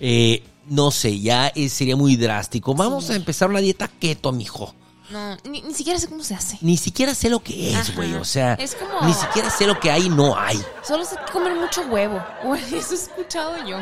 Eh, 0.00 0.42
no 0.68 0.90
sé, 0.90 1.20
ya 1.20 1.48
eh, 1.48 1.68
sería 1.68 1.96
muy 1.96 2.16
drástico. 2.16 2.74
Vamos 2.74 3.10
a 3.10 3.16
empezar 3.16 3.50
una 3.50 3.60
dieta 3.60 3.88
keto, 3.88 4.32
mijo. 4.32 4.74
No, 5.10 5.36
ni, 5.44 5.62
ni 5.62 5.74
siquiera 5.74 5.98
sé 5.98 6.08
cómo 6.08 6.22
se 6.22 6.34
hace. 6.34 6.58
Ni 6.60 6.76
siquiera 6.76 7.14
sé 7.14 7.28
lo 7.28 7.40
que 7.40 7.72
es, 7.72 7.94
güey. 7.96 8.14
O 8.14 8.24
sea, 8.24 8.54
Es 8.54 8.74
como- 8.74 9.06
ni 9.06 9.12
siquiera 9.14 9.50
sé 9.50 9.66
lo 9.66 9.78
que 9.80 9.90
hay 9.90 10.06
y 10.06 10.08
no 10.08 10.38
hay. 10.38 10.60
Solo 10.86 11.04
sé 11.04 11.16
que 11.26 11.32
comer 11.32 11.54
mucho 11.54 11.82
huevo. 11.82 12.22
Bueno, 12.44 12.64
eso 12.76 12.92
he 12.92 12.96
escuchado 12.96 13.56
yo. 13.66 13.78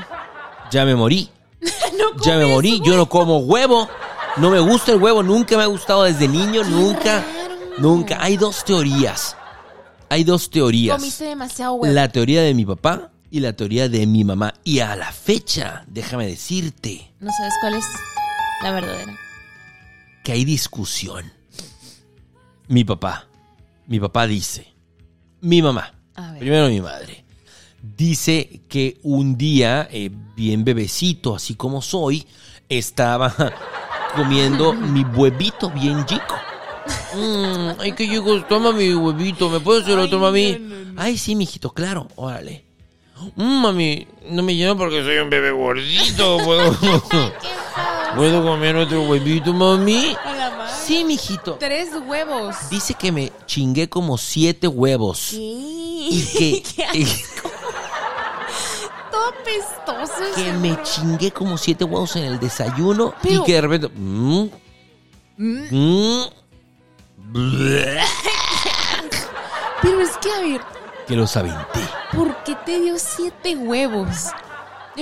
Ya 0.71 0.85
me 0.85 0.95
morí. 0.95 1.31
no 1.99 2.23
Ya 2.23 2.37
me 2.37 2.47
morí. 2.47 2.81
Yo 2.85 2.97
no 2.97 3.09
como 3.09 3.39
huevo. 3.39 3.89
No 4.37 4.51
me 4.51 4.61
gusta 4.61 4.93
el 4.93 5.03
huevo. 5.03 5.23
Nunca 5.23 5.57
me 5.57 5.63
ha 5.65 5.67
gustado 5.67 6.05
desde 6.05 6.29
niño. 6.29 6.65
Nunca. 6.65 7.21
raro. 7.21 7.55
Nunca. 7.79 8.19
Hay 8.21 8.37
dos 8.37 8.65
teorías. 8.65 9.37
Hay 10.09 10.25
dos 10.25 10.49
teorías. 10.51 10.97
Comiste 10.97 11.25
demasiado 11.25 11.75
huevo. 11.75 11.95
La 11.95 12.09
teoría 12.09 12.43
de 12.43 12.55
mi 12.55 12.65
papá 12.65 13.11
y 13.31 13.41
la 13.41 13.53
teoría 13.53 13.89
de 13.89 14.07
mi 14.07 14.25
mamá. 14.25 14.55
Y 14.65 14.81
a 14.81 14.97
la 14.97 15.13
fecha, 15.13 15.85
déjame 15.87 16.27
decirte 16.27 17.13
No 17.21 17.31
sabes 17.37 17.53
cuál 17.61 17.75
es 17.75 17.85
la 18.63 18.71
verdadera. 18.73 19.19
Que 20.23 20.33
hay 20.33 20.45
discusión. 20.45 21.33
Mi 22.69 22.85
papá. 22.85 23.27
Mi 23.87 23.99
papá 23.99 24.27
dice. 24.27 24.73
Mi 25.41 25.63
mamá. 25.63 25.93
Primero 26.39 26.69
mi 26.69 26.81
madre. 26.81 27.25
Dice 27.81 28.63
que 28.69 28.99
un 29.03 29.37
día, 29.37 29.89
eh, 29.91 30.11
bien 30.37 30.65
bebecito, 30.65 31.35
así 31.37 31.55
como 31.55 31.81
soy, 31.81 32.27
estaba 32.69 33.35
comiendo 34.17 34.73
mi 34.73 35.03
huevito 35.05 35.71
bien 35.71 36.05
chico. 36.05 36.35
Mm, 37.15 37.81
ay, 37.81 37.93
que 37.93 38.07
llegó, 38.07 38.43
toma 38.45 38.73
mi 38.73 38.93
huevito, 38.93 39.49
¿me 39.49 39.61
puedes 39.61 39.85
hacer 39.85 39.99
otro, 39.99 40.19
mami? 40.19 40.59
Ay, 40.97 41.17
sí, 41.17 41.35
mijito, 41.35 41.71
claro, 41.71 42.09
órale. 42.17 42.65
Mm, 43.37 43.63
mami, 43.63 44.07
no 44.31 44.43
me 44.43 44.55
lleno 44.55 44.77
porque 44.77 45.03
soy 45.03 45.19
un 45.19 45.31
bebé 45.31 45.51
gordito. 45.53 46.39
¿Puedo, 48.15 48.31
¿Qué 48.31 48.39
pasa? 48.39 48.43
¿puedo 48.43 48.43
comer 48.43 48.77
otro 48.77 49.03
huevito, 49.03 49.53
mami? 49.53 50.17
Sí, 50.85 51.05
mijito. 51.05 51.55
Tres 51.55 51.91
huevos. 52.07 52.57
Dice 52.71 52.95
que 52.95 53.13
me 53.13 53.33
chingué 53.47 53.89
como 53.89 54.17
siete 54.19 54.69
huevos. 54.69 55.29
¿Qué? 55.31 55.37
Y 55.37 56.25
que... 56.37 56.63
¿Qué 56.93 57.05
apestoso 59.29 60.25
ese 60.25 60.43
que 60.43 60.53
me 60.53 60.71
huevo. 60.73 60.83
chingué 60.83 61.31
como 61.31 61.59
siete 61.59 61.85
huevos 61.85 62.17
en 62.17 62.25
el 62.25 62.39
desayuno 62.39 63.15
y 63.23 63.43
que 63.43 63.53
de 63.55 63.61
repente... 63.61 63.89
mm, 63.89 64.49
mm, 65.39 66.23
bleh, 67.17 68.01
Pero 69.83 70.01
es 70.01 70.17
que, 70.19 70.31
a 70.33 70.41
ver, 70.41 70.61
que 71.07 71.17
los 71.17 71.37
aventé. 71.37 71.81
¿por 72.15 72.43
qué 72.45 72.55
te 72.67 72.81
dio 72.81 72.99
siete 72.99 73.57
huevos? 73.57 74.29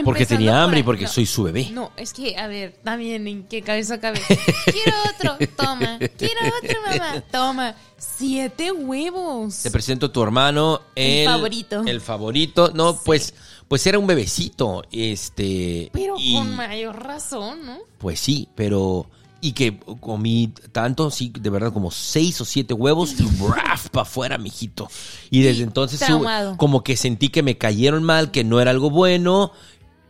Porque 0.05 0.27
tenía 0.27 0.63
hambre 0.63 0.81
y 0.81 0.83
porque 0.83 1.05
No, 1.05 1.09
soy 1.11 1.27
su 1.27 1.43
bebé. 1.45 1.71
No, 1.73 1.93
es 1.97 2.13
que, 2.13 2.37
a 2.37 2.47
ver, 2.47 2.77
también, 2.85 3.27
¿en 3.27 3.45
qué 3.45 3.63
cabeza 3.63 3.99
cabe? 4.01 4.21
Quiero 4.65 4.97
otro, 5.15 5.47
toma. 5.57 5.99
Quiero 6.17 6.41
otro, 6.63 6.77
mamá, 6.87 7.21
toma. 7.31 7.75
Siete 7.99 8.73
huevos. 8.73 9.63
Te 9.63 9.71
presento 9.71 10.07
a 10.07 10.13
tu 10.13 10.23
hermano, 10.23 10.83
El 10.95 11.21
el, 11.21 11.27
favorito. 11.29 11.83
El 11.87 12.01
favorito. 12.01 12.71
No, 12.75 12.93
Sí. 12.93 12.99
pues, 13.05 13.35
pues 13.69 13.87
era 13.87 13.99
un 13.99 14.07
bebecito. 14.07 14.85
Este. 14.93 15.91
Pero 15.93 16.15
y- 16.19 16.35
con 16.35 16.55
mayor 16.57 17.03
razón, 17.03 17.65
¿no? 17.65 17.79
Pues 17.99 18.21
sí, 18.21 18.49
pero. 18.55 19.07
Y 19.39 19.53
que 19.53 19.79
comí 20.01 20.53
tanto, 20.73 21.11
sí, 21.11 21.31
de 21.39 21.51
verdad, 21.51 21.73
como 21.73 21.91
seis 21.91 22.41
o 22.41 22.45
siete 22.45 22.73
huevos 22.75 23.15
y 23.21 23.25
¡braf! 23.43 23.91
para 23.91 24.03
afuera, 24.03 24.39
mijito. 24.39 24.89
Y 25.31 25.43
desde 25.43 25.63
entonces 25.63 26.01
traumado. 26.01 26.57
como 26.57 26.83
que 26.83 26.97
sentí 26.97 27.29
que 27.29 27.43
me 27.43 27.57
cayeron 27.59 28.03
mal, 28.03 28.31
que 28.31 28.45
no 28.45 28.61
era 28.61 28.71
algo 28.71 28.91
bueno. 28.91 29.53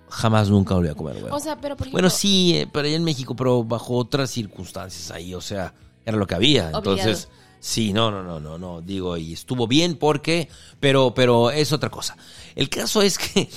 Jamás 0.08 0.48
nunca 0.48 0.74
volví 0.74 0.88
a 0.88 0.94
comer 0.94 1.16
huevo. 1.22 1.36
O 1.36 1.40
sea, 1.40 1.56
pero 1.56 1.76
por 1.76 1.86
ejemplo. 1.86 1.92
bueno, 1.92 2.10
sí, 2.10 2.56
eh, 2.56 2.68
pero 2.72 2.86
allá 2.86 2.96
en 2.96 3.04
México, 3.04 3.34
pero 3.34 3.64
bajo 3.64 3.94
otras 3.96 4.30
circunstancias 4.30 5.10
ahí, 5.10 5.34
o 5.34 5.40
sea, 5.40 5.74
era 6.04 6.16
lo 6.16 6.26
que 6.26 6.34
había. 6.34 6.70
Entonces, 6.70 7.28
sí, 7.58 7.92
no, 7.92 8.10
no, 8.10 8.22
no, 8.22 8.38
no, 8.38 8.58
no, 8.58 8.80
digo, 8.80 9.16
y 9.16 9.32
estuvo 9.32 9.66
bien 9.66 9.96
porque, 9.96 10.48
pero, 10.78 11.12
pero 11.14 11.50
es 11.50 11.72
otra 11.72 11.90
cosa. 11.90 12.16
El 12.54 12.68
caso 12.68 13.02
es 13.02 13.18
que, 13.18 13.48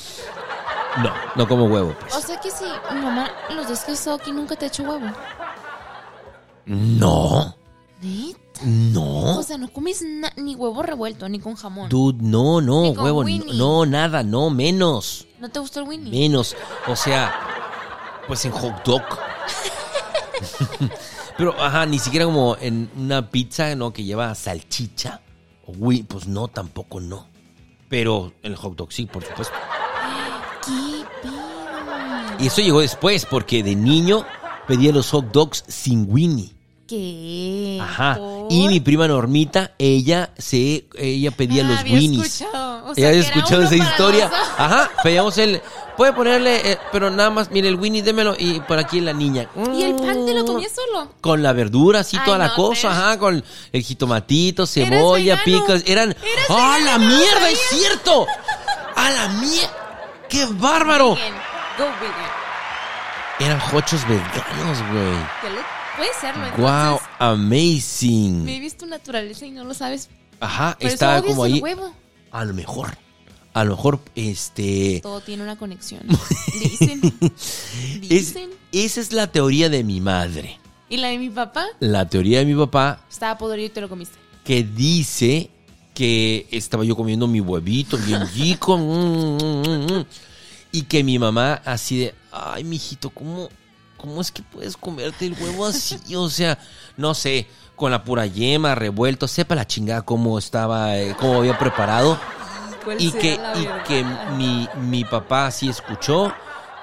no, 1.03 1.13
no 1.35 1.47
como 1.47 1.65
huevo, 1.65 1.95
pues. 1.99 2.15
O 2.15 2.21
sea 2.21 2.39
que 2.39 2.49
si 2.49 2.65
mi 2.93 3.01
mamá 3.01 3.29
los 3.55 3.67
días 3.67 3.85
que 3.85 3.91
he 3.91 3.93
estado 3.93 4.17
aquí 4.17 4.31
nunca 4.31 4.55
te 4.55 4.65
ha 4.65 4.67
hecho 4.67 4.83
huevo. 4.83 5.05
No, 6.65 7.55
¿Neta? 8.01 8.48
No. 8.63 9.39
O 9.39 9.43
sea, 9.43 9.57
no 9.57 9.71
comes 9.71 10.03
ni 10.37 10.55
huevo 10.55 10.83
revuelto, 10.83 11.27
ni 11.29 11.39
con 11.39 11.55
jamón. 11.55 11.89
Dude, 11.89 12.19
no, 12.21 12.61
no, 12.61 12.83
Ni 12.83 12.95
con 12.95 13.05
huevo, 13.05 13.23
no, 13.53 13.85
nada, 13.85 14.23
no, 14.23 14.49
menos, 14.49 15.27
¿No 15.39 15.49
te 15.49 15.59
gustó 15.59 15.81
el 15.81 15.87
Winnie? 15.87 16.11
menos. 16.11 16.55
O 16.87 16.95
sea, 16.95 17.33
pues 18.27 18.43
en 18.45 18.51
hot 18.51 18.83
dog. 18.83 19.03
Pero, 21.37 21.53
ajá, 21.61 21.85
ni 21.85 21.99
siquiera 21.99 22.25
como 22.25 22.57
en 22.59 22.89
una 22.97 23.29
pizza, 23.29 23.75
¿no? 23.75 23.93
Que 23.93 24.03
lleva 24.03 24.35
salchicha. 24.35 25.21
O 25.65 25.73
pues 26.07 26.27
no, 26.27 26.49
tampoco 26.49 26.99
no. 26.99 27.27
Pero 27.87 28.33
en 28.43 28.51
el 28.51 28.57
hot 28.57 28.75
dog 28.75 28.91
sí, 28.91 29.05
por 29.05 29.23
supuesto. 29.23 29.53
¿Qué? 30.65 31.05
Y 32.43 32.47
eso 32.47 32.61
llegó 32.61 32.81
después, 32.81 33.25
porque 33.25 33.63
de 33.63 33.75
niño 33.75 34.25
pedía 34.67 34.91
los 34.91 35.09
hot 35.11 35.31
dogs 35.31 35.63
sin 35.67 36.05
Winnie. 36.09 36.53
¿Qué? 36.87 37.79
Ajá. 37.81 38.17
Y 38.49 38.67
mi 38.67 38.79
prima 38.79 39.07
Normita, 39.07 39.71
ella 39.77 40.31
se, 40.37 40.85
ella 40.97 41.31
pedía 41.31 41.63
Ah, 41.63 41.67
los 41.69 41.79
había 41.79 41.93
Winnies. 41.93 42.25
escuchado. 42.41 42.85
O 42.89 42.95
sea, 42.95 43.01
¿Ya 43.03 43.09
había 43.09 43.21
que 43.21 43.27
era 43.27 43.37
escuchado 43.37 43.61
esa 43.63 43.75
historia? 43.75 44.25
los. 44.29 44.49
Ajá, 44.57 44.91
pedíamos 45.03 45.37
el... 45.37 45.61
Puede 45.97 46.13
ponerle, 46.13 46.71
eh, 46.71 46.77
pero 46.93 47.09
nada 47.09 47.29
más, 47.29 47.51
mire, 47.51 47.67
el 47.67 47.75
Winnie, 47.75 48.01
démelo, 48.01 48.33
y 48.39 48.61
por 48.61 48.79
aquí 48.79 49.01
la 49.01 49.11
niña. 49.11 49.49
¿Y 49.75 49.83
el 49.83 49.95
pan 49.95 50.25
te 50.25 50.33
lo 50.33 50.45
comías 50.45 50.71
solo? 50.71 51.11
Con 51.19 51.43
la 51.43 51.51
verdura, 51.51 51.99
así 51.99 52.15
Ay, 52.17 52.23
toda 52.23 52.37
la 52.37 52.47
no, 52.47 52.55
cosa, 52.55 52.87
pero- 52.89 52.93
ajá, 53.01 53.19
con 53.19 53.43
el 53.73 53.83
jitomatito, 53.83 54.65
cebolla, 54.65 55.43
picas, 55.43 55.83
eran... 55.85 56.15
¡Ah, 56.49 56.77
la 56.85 56.97
no 56.97 57.05
mierda, 57.05 57.49
es 57.49 57.59
cierto! 57.69 58.25
¡A 58.95 59.09
la 59.11 59.27
mierda! 59.41 59.73
¡Qué 60.29 60.45
bárbaro! 60.51 61.15
Vegan. 61.15 61.33
Go 61.77 61.83
vegan. 61.99 62.29
Eran 63.39 63.61
hochos 63.73 64.01
veganos, 64.07 64.77
güey. 64.91 65.15
Puede 65.99 66.11
serlo, 66.19 66.43
Wow, 66.57 66.93
entonces. 66.93 67.07
amazing. 67.19 68.43
Me 68.45 68.57
he 68.57 68.59
visto 68.59 68.85
naturaleza 68.85 69.45
y 69.45 69.51
no 69.51 69.63
lo 69.63 69.73
sabes. 69.73 70.09
Ajá, 70.39 70.77
Por 70.79 70.89
estaba 70.89 71.21
como 71.21 71.43
ahí. 71.43 71.59
huevo. 71.59 71.93
A 72.31 72.45
lo 72.45 72.53
mejor. 72.53 72.97
A 73.53 73.63
lo 73.65 73.75
mejor, 73.75 73.99
este. 74.15 74.99
Todo 75.03 75.19
tiene 75.21 75.43
una 75.43 75.57
conexión. 75.57 76.01
Dicen. 76.61 77.01
Es- 77.21 77.99
Dicen. 78.09 78.49
esa 78.71 79.01
es 79.01 79.11
la 79.11 79.27
teoría 79.27 79.69
de 79.69 79.83
mi 79.83 79.99
madre. 80.01 80.57
Y 80.87 80.97
la 80.97 81.09
de 81.09 81.17
mi 81.19 81.29
papá 81.29 81.65
La 81.79 82.07
teoría 82.09 82.39
de 82.39 82.45
mi 82.45 82.55
papá 82.55 83.01
estaba 83.09 83.37
podrido 83.37 83.67
y 83.67 83.69
te 83.69 83.81
lo 83.81 83.89
comiste. 83.89 84.17
que 84.43 84.63
dice 84.63 85.49
que 85.93 86.47
estaba 86.51 86.83
yo 86.85 86.95
comiendo 86.95 87.27
mi 87.27 87.41
huevito 87.41 87.97
bien 87.97 88.23
rico. 88.35 88.77
mm, 88.77 89.37
mm, 89.37 89.93
mm, 89.99 90.05
y 90.71 90.83
que 90.83 91.03
mi 91.03 91.19
mamá 91.19 91.61
así 91.65 91.97
de, 91.97 92.15
ay, 92.31 92.63
mijito, 92.63 93.09
¿cómo, 93.09 93.49
¿cómo 93.99 94.21
es 94.21 94.31
que 94.31 94.41
puedes 94.41 94.75
comerte 94.77 95.27
el 95.27 95.33
huevo 95.39 95.65
así? 95.67 95.99
O 96.15 96.29
sea, 96.29 96.57
no 96.97 97.13
sé, 97.13 97.47
con 97.75 97.91
la 97.91 98.03
pura 98.03 98.25
yema, 98.25 98.73
revuelto, 98.73 99.27
sepa 99.27 99.53
la 99.55 99.67
chingada 99.67 100.01
cómo 100.01 100.39
estaba, 100.39 100.97
eh, 100.97 101.15
cómo 101.19 101.37
había 101.39 101.57
preparado. 101.59 102.17
¿Cuál 102.83 102.99
y 102.99 103.11
que, 103.11 103.33
y 103.33 103.67
que 103.87 104.05
mi, 104.37 104.67
mi 104.77 105.03
papá 105.03 105.47
así 105.47 105.69
escuchó 105.69 106.33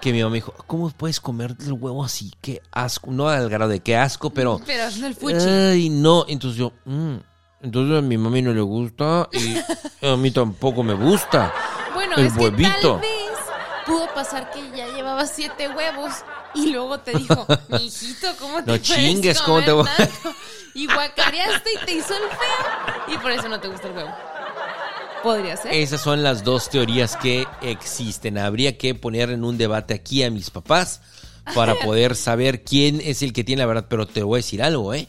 que 0.00 0.12
mi 0.12 0.18
mamá 0.20 0.30
me 0.30 0.37
dijo, 0.37 0.52
¿cómo 0.66 0.90
puedes 0.90 1.18
comer 1.20 1.56
el 1.58 1.73
huevo 1.73 2.04
así? 2.04 2.30
Qué 2.40 2.61
asco. 2.70 3.11
No 3.11 3.28
al 3.28 3.49
grado 3.49 3.70
de 3.70 3.80
qué 3.80 3.96
asco, 3.96 4.30
pero... 4.30 4.61
Pero 4.66 4.85
es 4.85 5.02
el 5.02 5.14
fuchi. 5.16 5.35
Ay, 5.49 5.88
no. 5.88 6.26
Entonces 6.28 6.58
yo, 6.58 6.73
"Mm, 6.85 7.16
entonces 7.62 7.99
a 7.99 8.02
mi 8.02 8.16
mami 8.18 8.42
no 8.42 8.52
le 8.52 8.61
gusta 8.61 9.28
y 9.32 9.56
a 10.06 10.16
mí 10.16 10.30
tampoco 10.30 10.82
me 10.82 10.92
gusta. 10.94 11.52
bueno, 11.94 12.14
el 12.16 12.26
es 12.26 12.32
que 12.35 12.38
huevito. 12.40 12.70
tal 12.92 13.00
vez 13.00 13.11
pudo 13.87 14.06
pasar 14.14 14.50
que 14.50 14.61
ya 14.76 14.87
llevaba 14.94 15.26
siete 15.26 15.66
huevos 15.68 16.12
y 16.58 16.72
luego 16.72 16.98
te 17.00 17.12
dijo, 17.16 17.46
mijito, 17.68 18.28
¿cómo 18.38 18.62
te 18.64 18.70
No 18.72 18.78
chingues, 18.78 19.40
¿cómo 19.42 19.62
te 19.62 19.72
voy- 19.72 19.88
tanto?" 19.96 20.34
Y 20.75 20.86
guacareaste 20.86 21.70
y 21.82 21.86
te 21.86 21.92
hizo 21.94 22.12
el 22.14 22.20
feo 22.22 23.14
y 23.14 23.18
por 23.18 23.30
eso 23.32 23.48
no 23.48 23.58
te 23.60 23.68
gusta 23.68 23.88
el 23.88 23.94
huevo. 23.96 24.10
Podría 25.22 25.56
ser. 25.56 25.72
Esas 25.72 26.00
son 26.02 26.22
las 26.22 26.44
dos 26.44 26.68
teorías 26.70 27.16
que 27.16 27.46
existen. 27.62 28.38
Habría 28.38 28.76
que 28.78 28.94
poner 28.94 29.30
en 29.30 29.42
un 29.44 29.56
debate 29.58 29.94
aquí 29.94 30.22
a 30.22 30.30
mis 30.30 30.50
papás 30.50 31.00
para 31.54 31.75
poder 31.84 32.14
saber 32.14 32.62
quién 32.62 33.00
es 33.02 33.22
el 33.22 33.32
que 33.32 33.42
tiene 33.42 33.62
la 33.62 33.66
verdad. 33.66 33.86
Pero 33.88 34.06
te 34.06 34.22
voy 34.22 34.36
a 34.36 34.42
decir 34.42 34.62
algo, 34.62 34.92
¿eh? 34.94 35.08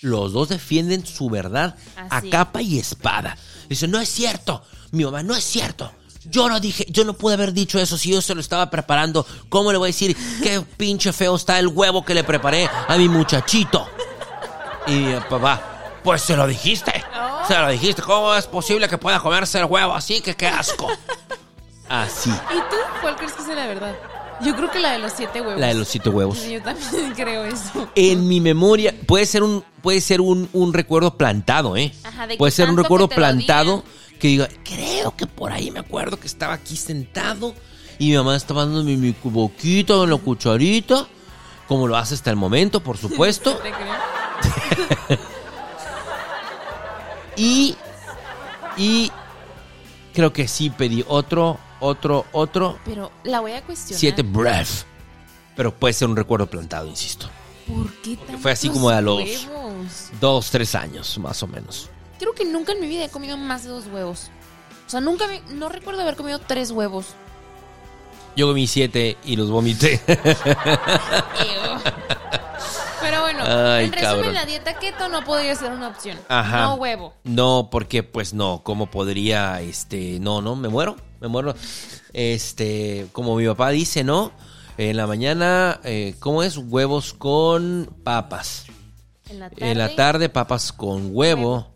Los 0.00 0.32
dos 0.32 0.48
defienden 0.48 1.06
su 1.06 1.30
verdad 1.30 1.76
a 2.10 2.22
capa 2.22 2.60
y 2.62 2.78
espada. 2.78 3.36
Dicen, 3.68 3.90
no 3.92 4.00
es 4.00 4.08
cierto. 4.08 4.64
Mi 4.90 5.04
mamá, 5.04 5.22
no 5.22 5.36
es 5.36 5.44
cierto. 5.44 5.92
Yo 6.24 6.48
no 6.48 6.60
dije, 6.60 6.86
yo 6.88 7.04
no 7.04 7.14
pude 7.14 7.34
haber 7.34 7.52
dicho 7.52 7.78
eso 7.78 7.98
si 7.98 8.10
yo 8.12 8.22
se 8.22 8.34
lo 8.34 8.40
estaba 8.40 8.70
preparando. 8.70 9.26
¿Cómo 9.48 9.72
le 9.72 9.78
voy 9.78 9.86
a 9.86 9.88
decir 9.88 10.16
qué 10.42 10.60
pinche 10.76 11.12
feo 11.12 11.36
está 11.36 11.58
el 11.58 11.68
huevo 11.68 12.04
que 12.04 12.14
le 12.14 12.24
preparé 12.24 12.68
a 12.88 12.96
mi 12.96 13.08
muchachito? 13.08 13.86
Y 14.86 14.92
mi 14.92 15.14
papá, 15.28 15.62
pues 16.02 16.22
se 16.22 16.36
lo 16.36 16.46
dijiste. 16.46 16.92
Oh. 17.14 17.46
Se 17.46 17.58
lo 17.58 17.68
dijiste. 17.68 18.02
¿Cómo 18.02 18.34
es 18.34 18.46
posible 18.46 18.88
que 18.88 18.98
pueda 18.98 19.20
comerse 19.20 19.58
el 19.58 19.64
huevo 19.64 19.94
así? 19.94 20.20
Que 20.20 20.34
qué 20.34 20.46
asco. 20.46 20.88
Así. 21.88 22.30
¿Y 22.30 22.58
tú 22.70 22.76
cuál 23.00 23.16
crees 23.16 23.32
que 23.32 23.42
sea 23.42 23.54
la 23.54 23.66
verdad? 23.66 23.94
Yo 24.42 24.56
creo 24.56 24.70
que 24.70 24.80
la 24.80 24.92
de 24.92 24.98
los 24.98 25.12
siete 25.12 25.40
huevos. 25.40 25.60
La 25.60 25.68
de 25.68 25.74
los 25.74 25.88
siete 25.88 26.08
huevos. 26.08 26.44
Yo 26.44 26.60
también 26.62 27.12
creo 27.16 27.44
eso. 27.44 27.88
En 27.94 28.26
mi 28.26 28.40
memoria 28.40 28.94
puede 29.06 29.26
ser 29.26 29.42
un 29.42 29.64
puede 29.82 30.00
ser 30.00 30.20
un, 30.20 30.48
un 30.52 30.72
recuerdo 30.72 31.16
plantado, 31.16 31.76
¿eh? 31.76 31.92
Ajá, 32.04 32.26
de 32.26 32.36
puede 32.36 32.52
ser 32.52 32.68
un 32.68 32.76
recuerdo 32.76 33.08
plantado 33.08 33.84
que 34.22 34.28
diga, 34.28 34.48
creo 34.64 35.16
que 35.16 35.26
por 35.26 35.50
ahí 35.50 35.72
me 35.72 35.80
acuerdo 35.80 36.16
que 36.18 36.28
estaba 36.28 36.54
aquí 36.54 36.76
sentado 36.76 37.54
y 37.98 38.10
mi 38.10 38.16
mamá 38.16 38.36
estaba 38.36 38.64
dándome 38.64 38.96
mi 38.96 39.12
boquita 39.24 39.94
con 39.94 40.08
la 40.08 40.16
cucharita, 40.16 41.08
como 41.66 41.88
lo 41.88 41.96
hace 41.96 42.14
hasta 42.14 42.30
el 42.30 42.36
momento, 42.36 42.80
por 42.80 42.96
supuesto. 42.96 43.58
Y 47.36 47.74
y 48.76 49.10
creo 50.14 50.32
que 50.32 50.46
sí 50.48 50.70
pedí 50.70 51.04
otro, 51.08 51.58
otro, 51.80 52.26
otro 52.32 52.78
Pero 52.84 53.10
la 53.24 53.40
voy 53.40 53.52
a 53.52 53.62
cuestionar. 53.62 53.98
siete 54.00 54.22
breath. 54.22 54.84
Pero 55.56 55.74
puede 55.74 55.92
ser 55.94 56.08
un 56.08 56.16
recuerdo 56.16 56.46
plantado, 56.46 56.86
insisto. 56.86 57.28
¿Por 57.66 57.92
qué 58.02 58.16
tantos 58.16 58.40
fue 58.40 58.52
así 58.52 58.68
como 58.68 58.88
a 58.88 59.00
los- 59.00 59.18
huevos? 59.22 60.10
Dos, 60.20 60.50
tres 60.50 60.74
años, 60.74 61.18
más 61.18 61.42
o 61.42 61.46
menos. 61.46 61.88
Creo 62.18 62.34
que 62.34 62.44
nunca 62.44 62.72
en 62.72 62.80
mi 62.80 62.86
vida 62.86 63.04
he 63.04 63.08
comido 63.08 63.36
más 63.36 63.64
de 63.64 63.70
dos 63.70 63.86
huevos. 63.86 64.30
O 64.86 64.90
sea, 64.90 65.00
nunca 65.00 65.26
me- 65.26 65.40
no 65.52 65.68
recuerdo 65.68 66.02
haber 66.02 66.16
comido 66.16 66.38
tres 66.38 66.70
huevos. 66.70 67.06
Yo 68.36 68.46
comí 68.48 68.66
siete 68.66 69.16
y 69.24 69.36
los 69.36 69.50
vomité. 69.50 70.00
Pero 73.00 73.20
bueno, 73.22 73.40
Ay, 73.44 73.86
en 73.86 73.92
resumen, 73.92 74.16
cabrón. 74.16 74.34
la 74.34 74.44
dieta 74.46 74.78
keto 74.78 75.08
no 75.08 75.24
podría 75.24 75.54
ser 75.56 75.72
una 75.72 75.88
opción. 75.88 76.16
Ajá. 76.28 76.62
No 76.62 76.74
huevo. 76.74 77.14
No, 77.24 77.68
porque 77.70 78.02
pues 78.04 78.32
no, 78.32 78.62
¿cómo 78.62 78.86
podría, 78.86 79.60
este, 79.60 80.18
no, 80.20 80.40
no, 80.40 80.54
me 80.54 80.68
muero, 80.68 80.96
me 81.20 81.26
muero. 81.28 81.54
Este, 82.12 83.08
como 83.12 83.34
mi 83.36 83.46
papá 83.46 83.70
dice, 83.70 84.04
¿no? 84.04 84.30
En 84.78 84.96
la 84.96 85.06
mañana, 85.06 85.80
eh, 85.84 86.14
¿cómo 86.20 86.42
es? 86.44 86.56
Huevos 86.56 87.12
con 87.12 87.92
papas. 88.04 88.66
En 89.28 89.40
la 89.40 89.50
tarde. 89.50 89.70
En 89.72 89.78
la 89.78 89.94
tarde, 89.96 90.28
papas 90.28 90.72
con 90.72 91.08
huevo. 91.12 91.71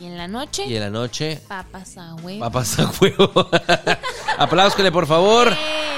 Y 0.00 0.06
en 0.06 0.16
la 0.16 0.26
noche, 0.28 0.64
Y 0.66 0.74
en 0.76 0.80
la 0.80 0.90
noche, 0.90 1.38
papas 1.46 1.98
a 1.98 2.14
huevo. 2.14 2.40
papas 2.40 2.78
a 2.78 2.90
huevo. 3.00 3.50
Apláusquele, 4.38 4.90
por 4.90 5.06
favor. 5.06 5.48
¡Eh! 5.48 5.56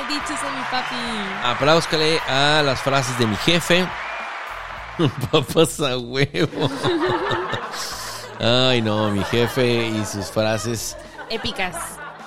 dichos 0.09 0.41
a 0.43 0.51
mi 0.57 0.63
papi. 0.71 0.97
Apláuscale 1.45 2.19
a 2.29 2.63
las 2.65 2.81
frases 2.81 3.17
de 3.19 3.27
mi 3.27 3.37
jefe. 3.37 3.87
Papas 5.31 5.81
a 5.81 5.97
huevo. 5.99 6.69
Ay, 8.41 8.83
no, 8.83 9.11
mi 9.11 9.23
jefe 9.25 9.87
y 9.89 10.05
sus 10.05 10.27
frases 10.27 10.97
Épicas. 11.31 11.77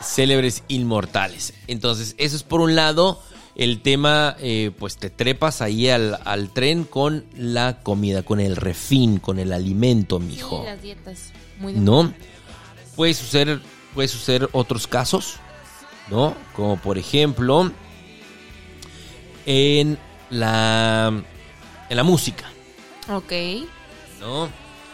célebres 0.02 0.64
inmortales. 0.70 1.54
Entonces, 1.68 2.16
eso 2.18 2.36
es 2.38 2.44
por 2.44 2.62
un 2.62 2.76
lado 2.76 3.22
el 3.56 3.82
tema, 3.82 4.36
eh, 4.40 4.72
pues 4.80 4.98
te 4.98 5.10
trepas 5.10 5.62
ahí 5.62 5.90
al, 5.90 6.20
al 6.26 6.50
tren 6.54 6.86
con 6.86 7.26
la 7.38 7.80
comida, 7.84 8.24
con 8.24 8.40
el 8.40 8.56
refín, 8.56 9.20
con 9.20 9.40
el 9.40 9.52
alimento, 9.54 10.20
mijo. 10.20 10.62
Sí, 10.62 10.66
las 10.66 10.82
dietas. 10.82 11.32
Muy 11.60 11.74
¿No? 11.74 12.14
Puede 12.96 13.14
suceder, 13.14 13.62
puede 13.94 14.08
suceder 14.08 14.50
otros 14.52 14.88
casos, 14.88 15.36
¿no? 16.10 16.36
Como 16.56 16.78
por 16.78 16.98
ejemplo 16.98 17.72
en 19.46 19.98
la, 20.30 21.24
en 21.90 21.98
la 21.98 22.04
música, 22.04 22.50
Ok. 23.10 23.32
¿no? 24.20 24.50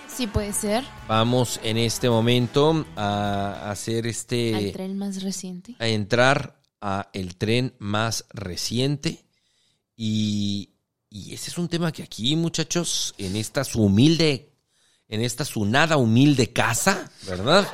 Sí 0.07 0.27
puede 0.27 0.51
ser. 0.51 0.83
Vamos 1.07 1.59
en 1.63 1.77
este 1.77 2.09
momento 2.09 2.85
a 2.97 3.71
hacer 3.71 4.05
este... 4.07 4.53
Al 4.53 4.71
tren 4.73 4.97
más 4.97 5.23
reciente. 5.23 5.75
a 5.79 5.87
entrar 5.87 6.61
a 6.81 7.09
el 7.13 7.37
tren 7.37 7.73
más 7.79 8.25
reciente 8.33 9.23
y, 9.95 10.71
y 11.09 11.33
ese 11.33 11.49
es 11.51 11.57
un 11.57 11.69
tema 11.69 11.91
que 11.93 12.03
aquí 12.03 12.35
muchachos 12.35 13.13
en 13.17 13.35
esta 13.37 13.63
su 13.63 13.83
humilde 13.83 14.50
en 15.11 15.21
esta 15.21 15.45
su 15.45 15.65
nada 15.65 15.97
humilde 15.97 16.51
casa 16.51 17.07
verdad 17.27 17.67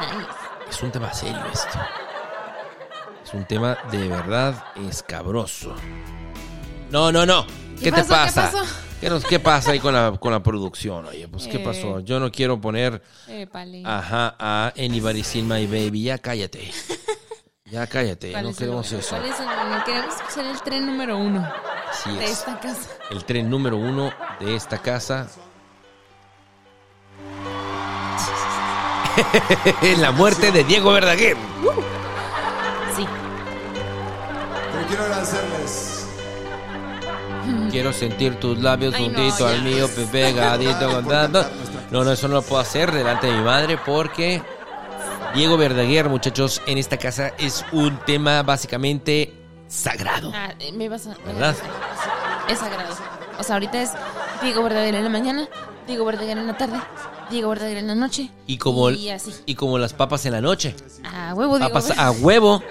Nice. 0.00 0.70
es 0.70 0.82
un 0.82 0.90
tema 0.90 1.12
serio 1.12 1.42
esto 1.52 1.78
es 3.24 3.34
un 3.34 3.44
tema 3.44 3.76
de 3.90 4.08
verdad 4.08 4.64
escabroso 4.88 5.74
no 6.90 7.12
no 7.12 7.26
no 7.26 7.46
qué, 7.78 7.84
¿Qué 7.84 7.92
te 7.92 8.04
pasa 8.04 8.50
pasó? 8.50 8.64
¿Qué, 9.00 9.10
nos- 9.10 9.24
qué 9.26 9.38
pasa 9.38 9.72
ahí 9.72 9.78
con 9.80 9.92
la, 9.92 10.16
con 10.18 10.32
la 10.32 10.42
producción 10.42 11.04
oye 11.06 11.28
pues 11.28 11.46
qué 11.48 11.56
Eh. 11.56 11.64
pasó 11.64 12.00
yo 12.00 12.18
no 12.18 12.32
quiero 12.32 12.58
poner. 12.60 13.02
Ajá, 13.84 14.34
a 14.38 14.72
Anybody 14.76 15.22
Seen 15.22 15.46
My 15.46 15.66
Baby. 15.66 16.04
Ya 16.04 16.16
cállate. 16.18 16.72
Ya 17.66 17.86
cállate, 17.86 18.30
¿Cuál 18.32 18.44
no 18.44 18.50
el 18.50 18.56
queremos 18.56 18.86
número? 18.86 19.00
eso. 19.06 19.16
¿Cuál 19.16 19.28
es 19.30 19.40
el 19.40 19.46
número? 19.46 19.84
Queremos 19.84 20.14
escuchar 20.14 20.46
el 20.46 20.62
tren 20.62 20.86
número 20.86 21.18
uno 21.18 21.52
de 22.06 22.24
es. 22.24 22.30
esta 22.30 22.58
casa. 22.60 22.90
El 23.10 23.24
tren 23.24 23.50
número 23.50 23.76
uno 23.76 24.10
de 24.40 24.54
esta 24.56 24.78
casa. 24.78 25.28
la 29.98 30.12
muerte 30.12 30.52
de 30.52 30.64
Diego 30.64 30.92
Verdaguer. 30.92 31.36
Sí. 32.96 33.06
Pero 34.72 34.86
quiero 34.88 35.02
agradecerles. 35.04 35.92
Quiero 37.70 37.92
sentir 37.92 38.40
tus 38.40 38.58
labios 38.58 38.94
Ay, 38.94 39.08
no, 39.08 39.14
juntitos 39.14 39.42
al 39.42 39.62
mío, 39.62 39.88
pe- 39.94 40.06
pegadito 40.06 40.90
con 40.92 41.06
tanto. 41.06 41.44
No, 41.90 42.02
no, 42.04 42.12
eso 42.12 42.26
no 42.28 42.34
lo 42.36 42.42
puedo 42.42 42.60
hacer 42.60 42.90
delante 42.90 43.28
de 43.28 43.34
mi 43.34 43.42
madre 43.44 43.78
porque 43.84 44.42
Diego 45.34 45.56
Verdaguer, 45.56 46.08
muchachos, 46.08 46.60
en 46.66 46.78
esta 46.78 46.96
casa 46.96 47.32
es 47.38 47.64
un 47.72 47.96
tema 48.00 48.42
básicamente 48.42 49.32
sagrado. 49.68 50.32
Ah, 50.34 50.48
me 50.74 50.88
vas 50.88 51.06
a. 51.06 51.10
me 51.10 51.32
¿Verdad? 51.34 51.54
Es 52.48 52.58
sagrado. 52.58 52.94
O 53.38 53.42
sea, 53.42 53.56
ahorita 53.56 53.82
es 53.82 53.90
Diego 54.42 54.62
Verdaguer 54.62 54.94
en 54.94 55.04
la 55.04 55.10
mañana, 55.10 55.46
Diego 55.86 56.04
Verdaguer 56.06 56.38
en 56.38 56.46
la 56.46 56.56
tarde, 56.56 56.80
Diego 57.30 57.50
Verdaguer 57.50 57.78
en 57.78 57.86
la 57.88 57.94
noche. 57.94 58.30
Y 58.46 58.58
como, 58.58 58.90
Y 58.90 59.10
así. 59.10 59.32
y 59.46 59.54
como 59.54 59.78
las 59.78 59.92
papas 59.92 60.24
en 60.26 60.32
la 60.32 60.40
noche. 60.40 60.74
A 61.04 61.34
huevo, 61.34 61.58
Diego. 61.58 61.72
Papas 61.72 61.96
a 61.98 62.10
huevo 62.12 62.62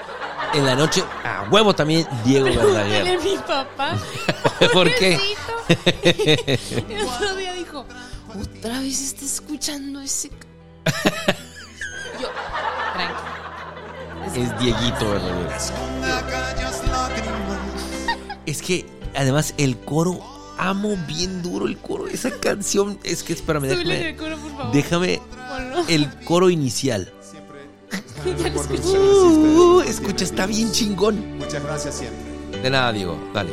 en 0.54 0.66
la 0.66 0.76
noche. 0.76 1.04
A 1.24 1.48
huevo 1.52 1.74
también 1.76 2.08
Diego 2.24 2.46
Verdaguer. 2.46 3.18
a 3.18 3.22
mi 3.22 3.36
papá. 3.38 3.98
¿Por 4.74 4.94
qué? 4.96 5.20
El 6.90 7.02
otro 7.08 7.36
día 7.36 7.54
dijo, 7.54 7.86
otra 8.40 8.80
vez 8.80 9.02
está 9.02 9.26
escuchando 9.26 10.00
ese... 10.02 10.30
c-". 10.30 10.34
Yo, 12.22 12.28
tranqui. 12.94 14.40
Es 14.40 14.60
Dieguito 14.60 15.10
Verdaguer. 15.10 15.58
Es 18.46 18.62
que 18.62 18.86
además 19.16 19.54
el 19.58 19.78
coro, 19.80 20.20
amo 20.58 20.98
bien 21.08 21.42
duro 21.42 21.68
el 21.68 21.78
coro. 21.78 22.08
Esa 22.08 22.32
canción, 22.32 23.00
es 23.04 23.24
que 23.24 23.34
espérame, 23.34 23.68
déjame, 23.68 24.10
el 24.10 24.16
coro, 24.16 24.38
por 24.38 24.52
favor. 24.52 24.72
déjame 24.74 25.22
el 25.88 26.10
coro 26.26 26.50
inicial. 26.50 27.12
Ya 28.26 28.50
lo 28.50 28.62
escuché. 28.62 28.98
Uh, 28.98 29.82
escucha, 29.82 30.24
está 30.24 30.48
bien 30.48 30.72
chingón. 30.72 31.38
Muchas 31.38 31.62
gracias 31.64 31.96
siempre. 31.96 32.60
De 32.60 32.70
nada, 32.72 32.92
Diego, 32.92 33.20
dale. 33.34 33.52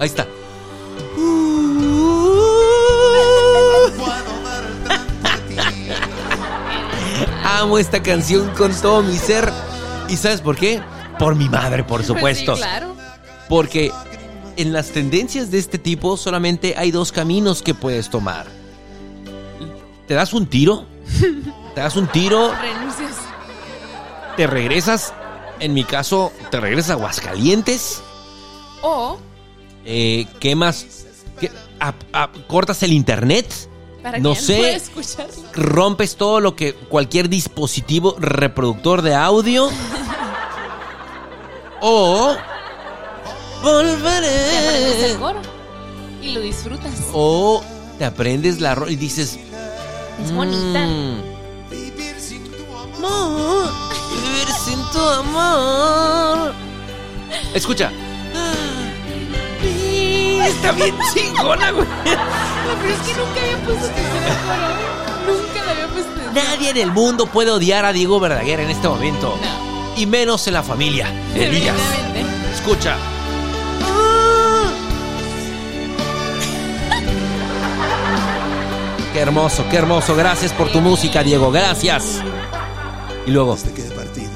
Ahí 0.00 0.06
está. 0.06 0.26
Amo 7.44 7.78
esta 7.78 8.02
canción 8.02 8.48
con 8.56 8.72
todo 8.72 9.02
mi 9.02 9.18
ser. 9.18 9.52
¿Y 10.08 10.16
sabes 10.16 10.40
por 10.40 10.56
qué? 10.56 10.80
Por 11.18 11.34
mi 11.34 11.48
madre, 11.50 11.84
por 11.84 12.02
supuesto. 12.02 12.52
Pues 12.52 12.60
sí, 12.60 12.66
claro. 12.66 12.96
Porque 13.48 13.92
en 14.56 14.72
las 14.72 14.90
tendencias 14.90 15.50
de 15.50 15.58
este 15.58 15.78
tipo 15.78 16.16
solamente 16.16 16.74
hay 16.76 16.90
dos 16.90 17.12
caminos 17.12 17.62
que 17.62 17.74
puedes 17.74 18.10
tomar. 18.10 18.46
¿Te 20.06 20.14
das 20.14 20.32
un 20.32 20.46
tiro? 20.46 20.84
¿Te 21.74 21.80
das 21.80 21.96
un 21.96 22.06
tiro? 22.08 22.52
Renuncias. 22.60 23.16
¿Te 24.36 24.46
regresas? 24.46 25.12
En 25.60 25.72
mi 25.74 25.84
caso, 25.84 26.32
¿te 26.50 26.60
regresas 26.60 26.90
a 26.90 26.92
Aguascalientes? 26.94 28.02
O, 28.82 29.18
Eh, 29.86 30.26
¿Quemas? 30.40 31.04
¿Qué? 31.38 31.50
¿A- 31.80 31.94
a- 32.12 32.30
¿Cortas 32.48 32.82
el 32.82 32.92
internet? 32.92 33.46
para 34.02 34.18
No 34.18 34.34
que 34.34 34.40
sé. 34.40 34.82
¿Rompes 35.54 36.16
todo 36.16 36.40
lo 36.40 36.54
que 36.56 36.74
cualquier 36.74 37.28
dispositivo 37.30 38.16
reproductor 38.18 39.00
de 39.02 39.14
audio? 39.14 39.68
¿O 41.80 42.34
Te 43.64 43.70
aprendes 43.70 45.02
el 45.10 45.16
volveré? 45.16 45.16
coro. 45.18 45.40
Y 46.22 46.28
lo 46.32 46.40
disfrutas. 46.40 46.92
¿O 47.12 47.62
te 47.98 48.04
aprendes 48.04 48.60
la 48.60 48.74
ro 48.74 48.88
y 48.88 48.96
dices... 48.96 49.38
Es 50.22 50.32
bonita. 50.32 50.86
"Mm, 50.86 51.22
Amor, 52.96 53.70
vivir 54.10 54.48
sin 54.64 54.82
tu 54.92 54.98
amor. 55.00 56.52
Escucha. 57.52 57.90
Está 60.46 60.72
bien 60.72 60.94
chingona, 61.12 61.70
güey. 61.72 61.86
No, 61.86 62.74
pero 62.80 62.94
es 62.94 63.00
que 63.00 63.14
nunca 63.14 63.40
había 63.42 63.56
puesto 63.66 63.86
atención 63.86 64.22
al 64.28 64.72
coro. 64.76 65.36
Nunca 65.38 65.64
le 65.64 65.70
había 65.72 65.86
puesto 65.88 66.10
atención. 66.12 66.34
Nadie 66.34 66.70
en 66.70 66.76
el 66.78 66.92
mundo 66.92 67.26
puede 67.26 67.50
odiar 67.50 67.84
a 67.84 67.92
Diego 67.92 68.20
Verdaguer 68.20 68.60
en 68.60 68.70
este 68.70 68.88
momento. 68.88 69.36
No. 69.42 70.00
Y 70.00 70.06
menos 70.06 70.46
en 70.46 70.54
la 70.54 70.62
familia. 70.62 71.12
Elías. 71.34 71.76
Escucha. 72.54 72.96
Qué 79.14 79.20
hermoso, 79.20 79.64
qué 79.70 79.76
hermoso. 79.76 80.16
Gracias 80.16 80.52
por 80.52 80.72
tu 80.72 80.80
música, 80.80 81.22
Diego. 81.22 81.52
Gracias. 81.52 82.20
Y 83.24 83.30
luego, 83.30 83.54
Desde 83.54 83.72
que 83.72 83.82
he 83.82 83.90
partido. 83.92 84.30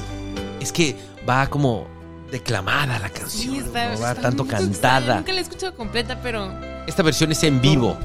es 0.61 0.71
que 0.71 0.95
va 1.29 1.47
como 1.47 1.85
declamada 2.31 2.97
la 2.97 3.09
canción. 3.09 3.55
Sí, 3.55 3.57
está, 3.59 3.93
no 3.93 3.99
va 3.99 4.11
está 4.11 4.21
tanto 4.21 4.47
cantada. 4.47 5.17
Nunca 5.17 5.33
la 5.33 5.39
he 5.39 5.41
escuchado 5.41 5.75
completa, 5.75 6.21
pero 6.23 6.49
Esta 6.87 7.03
versión 7.03 7.29
es 7.33 7.43
en 7.43 7.59
vivo. 7.59 7.97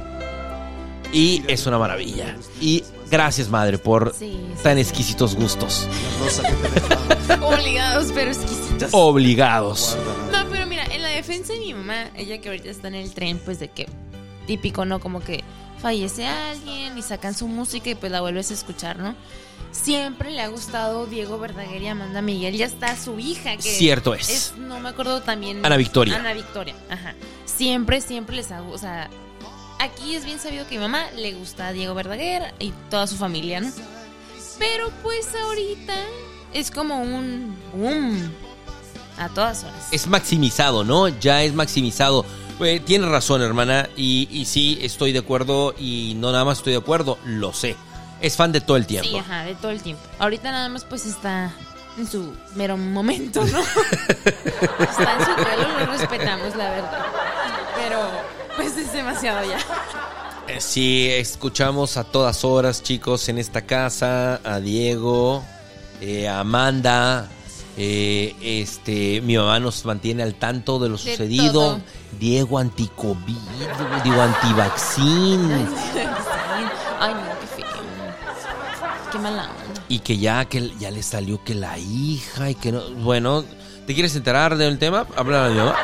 Y 1.12 1.44
es 1.46 1.64
una 1.64 1.78
maravilla. 1.78 2.34
Y 2.60 2.82
gracias, 3.08 3.48
madre, 3.48 3.78
por 3.78 4.12
Sí, 4.12 4.36
sí, 4.56 4.62
tan 4.64 4.76
exquisitos 4.76 5.36
gustos. 5.36 5.86
Obligados, 7.40 8.10
pero 8.12 8.32
exquisitos. 8.32 8.88
Obligados. 8.90 9.96
No, 10.32 10.38
pero 10.50 10.66
mira, 10.66 10.86
en 10.86 11.02
la 11.02 11.08
defensa 11.10 11.52
de 11.52 11.60
mi 11.60 11.72
mamá, 11.72 12.10
ella 12.16 12.40
que 12.40 12.48
ahorita 12.48 12.68
está 12.68 12.88
en 12.88 12.96
el 12.96 13.14
tren, 13.14 13.38
pues 13.44 13.60
de 13.60 13.68
que 13.68 13.86
típico, 14.48 14.84
¿no? 14.84 14.98
Como 14.98 15.20
que 15.20 15.44
fallece 15.80 16.26
alguien 16.26 16.96
y 16.96 17.02
sacan 17.02 17.34
su 17.34 17.46
música 17.48 17.90
y 17.90 17.94
pues 17.94 18.10
la 18.12 18.20
vuelves 18.20 18.50
a 18.50 18.54
escuchar, 18.54 18.98
¿no? 18.98 19.14
Siempre 19.72 20.30
le 20.30 20.40
ha 20.40 20.48
gustado 20.48 21.06
Diego 21.06 21.38
Verdaguer 21.38 21.82
y 21.82 21.88
Amanda 21.88 22.22
Miguel. 22.22 22.56
Ya 22.56 22.66
está 22.66 22.96
su 22.96 23.18
hija, 23.18 23.56
que 23.56 23.62
Cierto 23.62 24.14
es. 24.14 24.54
no 24.56 24.78
me 24.78 24.88
acuerdo 24.88 25.20
también. 25.20 25.64
Ana 25.66 25.76
Victoria. 25.76 26.16
Ana 26.16 26.32
Victoria, 26.32 26.74
ajá. 26.88 27.14
Siempre, 27.44 28.00
siempre 28.00 28.36
les 28.36 28.52
ha 28.52 28.62
o 28.62 28.78
sea, 28.78 29.10
aquí 29.80 30.14
es 30.14 30.24
bien 30.24 30.38
sabido 30.38 30.66
que 30.66 30.76
a 30.76 30.78
mi 30.78 30.84
mamá 30.84 31.10
le 31.16 31.34
gusta 31.34 31.72
Diego 31.72 31.94
Verdaguer 31.94 32.54
y 32.58 32.72
toda 32.88 33.06
su 33.06 33.16
familia, 33.16 33.60
¿no? 33.60 33.70
Pero 34.58 34.90
pues 35.02 35.28
ahorita 35.34 35.94
es 36.52 36.70
como 36.70 37.02
un 37.02 37.56
boom 37.72 38.30
a 39.18 39.28
todas 39.28 39.64
horas. 39.64 39.88
Es 39.90 40.06
maximizado, 40.06 40.84
¿no? 40.84 41.08
Ya 41.08 41.42
es 41.42 41.52
maximizado. 41.52 42.24
Eh, 42.60 42.80
tienes 42.84 43.08
razón, 43.08 43.42
hermana. 43.42 43.88
Y, 43.96 44.28
y 44.30 44.44
sí, 44.44 44.78
estoy 44.82 45.12
de 45.12 45.18
acuerdo. 45.20 45.74
Y 45.78 46.14
no 46.16 46.32
nada 46.32 46.44
más 46.44 46.58
estoy 46.58 46.72
de 46.74 46.78
acuerdo, 46.78 47.18
lo 47.24 47.52
sé. 47.52 47.76
Es 48.20 48.36
fan 48.36 48.52
de 48.52 48.60
todo 48.60 48.76
el 48.76 48.86
tiempo. 48.86 49.08
Sí, 49.10 49.16
ajá, 49.16 49.44
de 49.44 49.54
todo 49.54 49.70
el 49.70 49.82
tiempo. 49.82 50.02
Ahorita 50.18 50.50
nada 50.50 50.68
más 50.68 50.84
pues 50.84 51.04
está 51.06 51.52
en 51.98 52.06
su 52.06 52.34
mero 52.54 52.76
momento, 52.76 53.44
¿no? 53.44 53.58
Está 54.18 55.16
en 55.18 55.24
su 55.24 55.42
duelo, 55.42 55.78
lo 55.80 55.86
respetamos, 55.86 56.56
la 56.56 56.70
verdad. 56.70 57.06
Pero, 57.76 58.00
pues 58.56 58.76
es 58.76 58.92
demasiado 58.92 59.48
ya. 59.48 59.58
Eh, 60.48 60.60
Sí, 60.60 61.08
escuchamos 61.10 61.96
a 61.96 62.04
todas 62.04 62.44
horas, 62.44 62.82
chicos, 62.82 63.28
en 63.28 63.38
esta 63.38 63.62
casa, 63.62 64.40
a 64.44 64.58
Diego, 64.60 65.44
eh, 66.00 66.26
a 66.28 66.40
Amanda, 66.40 67.28
eh, 67.76 68.34
este, 68.40 69.20
mi 69.22 69.36
mamá 69.36 69.58
nos 69.60 69.84
mantiene 69.84 70.22
al 70.22 70.34
tanto 70.34 70.78
de 70.78 70.88
lo 70.88 70.96
De 70.96 71.02
sucedido. 71.02 71.52
todo. 71.52 71.80
Diego 72.18 72.58
anticovid, 72.58 73.36
digo 74.04 74.20
antivaccín. 74.22 75.50
Ay, 77.00 77.14
no, 77.14 77.20
qué 77.40 77.46
feo. 77.62 77.66
Qué 79.10 79.18
mala 79.18 79.42
onda. 79.44 79.82
Y 79.88 79.98
que 79.98 80.18
ya, 80.18 80.44
que 80.44 80.70
ya 80.78 80.90
le 80.90 81.02
salió 81.02 81.42
que 81.44 81.54
la 81.54 81.76
hija 81.78 82.50
y 82.50 82.54
que 82.54 82.72
no. 82.72 82.80
Bueno, 83.02 83.44
¿te 83.86 83.94
quieres 83.94 84.14
enterar 84.16 84.56
del 84.56 84.78
tema? 84.78 85.06
Habla 85.16 85.46
a 85.46 85.48
mi 85.50 85.56
mamá. 85.56 85.74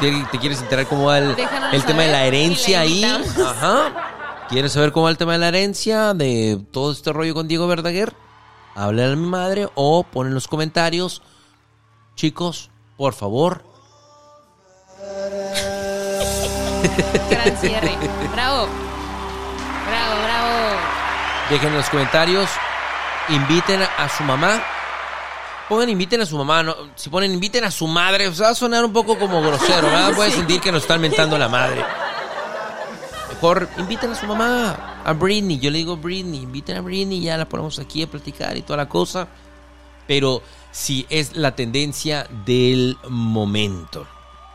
¿Te, 0.00 0.10
te 0.32 0.38
quieres 0.38 0.60
enterar 0.60 0.86
cómo 0.86 1.04
va 1.04 1.18
el, 1.18 1.36
el 1.72 1.84
tema 1.84 2.02
de 2.02 2.10
la 2.10 2.24
herencia 2.26 2.80
ahí? 2.80 3.04
Ajá. 3.04 4.46
¿Quieres 4.48 4.72
saber 4.72 4.90
cómo 4.92 5.04
va 5.04 5.10
el 5.10 5.16
tema 5.16 5.32
de 5.34 5.38
la 5.38 5.48
herencia? 5.48 6.12
De 6.14 6.60
todo 6.72 6.90
este 6.92 7.12
rollo 7.12 7.32
con 7.32 7.46
Diego 7.46 7.66
Verdaguer. 7.68 8.12
Háblale 8.74 9.12
a 9.12 9.16
mi 9.16 9.26
madre 9.26 9.68
o 9.74 10.02
pon 10.02 10.28
en 10.28 10.34
los 10.34 10.48
comentarios. 10.48 11.22
Chicos, 12.14 12.70
por 12.96 13.14
favor. 13.14 13.64
Gran 17.30 17.56
cierre. 17.58 17.96
Bravo. 18.32 18.68
Bravo, 19.86 20.22
bravo. 20.24 20.76
Dejen 21.50 21.68
en 21.68 21.76
los 21.76 21.90
comentarios. 21.90 22.48
Inviten 23.28 23.82
a 23.82 24.08
su 24.08 24.22
mamá. 24.24 24.62
Pongan 25.68 25.88
inviten 25.88 26.20
a 26.20 26.26
su 26.26 26.36
mamá. 26.36 26.62
¿no? 26.62 26.74
Si 26.96 27.08
ponen 27.08 27.32
inviten 27.32 27.64
a 27.64 27.70
su 27.70 27.86
madre, 27.86 28.30
va 28.30 28.48
a 28.48 28.54
sonar 28.54 28.84
un 28.84 28.92
poco 28.92 29.18
como 29.18 29.40
grosero, 29.40 29.88
¿verdad? 29.88 30.12
Puede 30.16 30.30
sentir 30.30 30.60
que 30.60 30.72
nos 30.72 30.82
están 30.82 31.00
mentando 31.00 31.38
la 31.38 31.48
madre. 31.48 31.84
Mejor 33.42 33.68
inviten 33.76 34.12
a 34.12 34.14
su 34.14 34.24
mamá, 34.24 35.02
a 35.04 35.12
Britney. 35.14 35.58
Yo 35.58 35.72
le 35.72 35.78
digo 35.78 35.96
Britney, 35.96 36.42
inviten 36.42 36.76
a 36.76 36.80
Britney, 36.80 37.20
ya 37.20 37.36
la 37.36 37.48
ponemos 37.48 37.80
aquí 37.80 38.00
a 38.04 38.06
platicar 38.06 38.56
y 38.56 38.62
toda 38.62 38.76
la 38.76 38.88
cosa. 38.88 39.26
Pero 40.06 40.44
sí 40.70 41.06
es 41.10 41.34
la 41.34 41.56
tendencia 41.56 42.28
del 42.46 42.96
momento. 43.08 44.06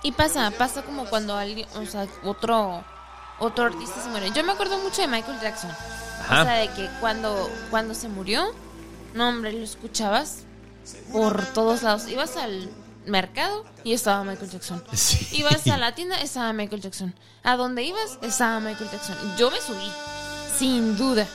Y 0.04 0.13
pasa, 0.13 0.54
pasa 0.58 0.84
como 0.84 1.04
cuando 1.04 1.36
alguien, 1.36 1.67
o 1.76 1.86
sea, 1.86 2.08
otro, 2.23 2.82
otro 3.39 3.65
artista 3.65 4.02
se 4.02 4.08
muere. 4.08 4.32
Yo 4.34 4.41
me 4.45 4.54
acuerdo 4.54 4.78
mucho 4.78 5.02
de 5.02 5.10
Michael 5.10 5.41
Jackson. 5.41 5.71
Ajá. 6.21 6.43
O 6.43 6.45
sea, 6.45 6.54
de 6.54 6.69
que 6.69 6.89
cuando, 7.02 7.50
cuando 7.69 7.93
se 7.93 8.08
murió, 8.08 8.54
no 9.13 9.28
hombre, 9.28 9.52
lo 9.52 9.65
escuchabas 9.65 10.43
por 11.12 11.45
todos 11.47 11.84
lados. 11.84 12.08
Ibas 12.08 12.38
al 12.38 12.69
mercado 13.08 13.65
y 13.84 13.93
estaba 13.93 14.24
Michael 14.24 14.50
Jackson. 14.52 14.84
Sí. 14.93 15.28
Ibas 15.38 15.65
a 15.67 15.78
la 15.78 15.96
tienda, 15.96 16.20
estaba 16.22 16.54
Michael 16.54 16.82
Jackson. 16.82 17.13
A 17.43 17.56
donde 17.56 17.84
ibas, 17.84 18.20
estaba 18.22 18.60
Michael 18.60 18.89
Jackson. 18.91 19.15
Yo 19.38 19.50
me 19.52 19.58
subí, 19.62 19.91
sin 20.58 20.98
duda. 20.98 21.28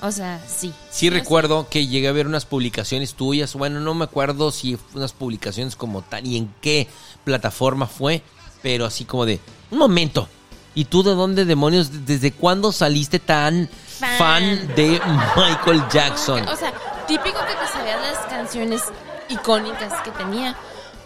O 0.00 0.12
sea, 0.12 0.40
sí. 0.46 0.72
Sí 0.90 1.06
No 1.10 1.14
sé. 1.14 1.20
recuerdo 1.20 1.68
que 1.68 1.86
llegué 1.86 2.08
a 2.08 2.12
ver 2.12 2.26
unas 2.26 2.44
publicaciones 2.44 3.14
tuyas, 3.14 3.54
bueno, 3.54 3.80
no 3.80 3.94
me 3.94 4.04
acuerdo 4.04 4.52
si 4.52 4.78
unas 4.94 5.12
publicaciones 5.12 5.74
como 5.74 6.02
tal 6.02 6.24
y 6.26 6.36
en 6.36 6.54
qué 6.60 6.88
plataforma 7.24 7.86
fue, 7.86 8.22
pero 8.62 8.84
así 8.86 9.04
como 9.04 9.26
de, 9.26 9.40
un 9.72 9.78
momento, 9.78 10.28
¿y 10.74 10.84
tú 10.84 11.02
de 11.02 11.14
dónde 11.14 11.44
demonios, 11.44 12.06
desde 12.06 12.30
cuándo 12.32 12.70
saliste 12.70 13.18
tan 13.18 13.68
fan, 13.98 14.18
Fan. 14.18 14.74
de 14.76 15.00
Michael 15.36 15.82
Jackson? 15.90 16.46
O 16.46 16.54
sea, 16.56 16.72
típico 17.08 17.38
que 17.46 17.54
te 17.54 17.72
sabías 17.72 18.00
las 18.00 18.26
canciones 18.26 18.82
icónicas 19.28 20.00
que 20.02 20.10
tenía, 20.12 20.56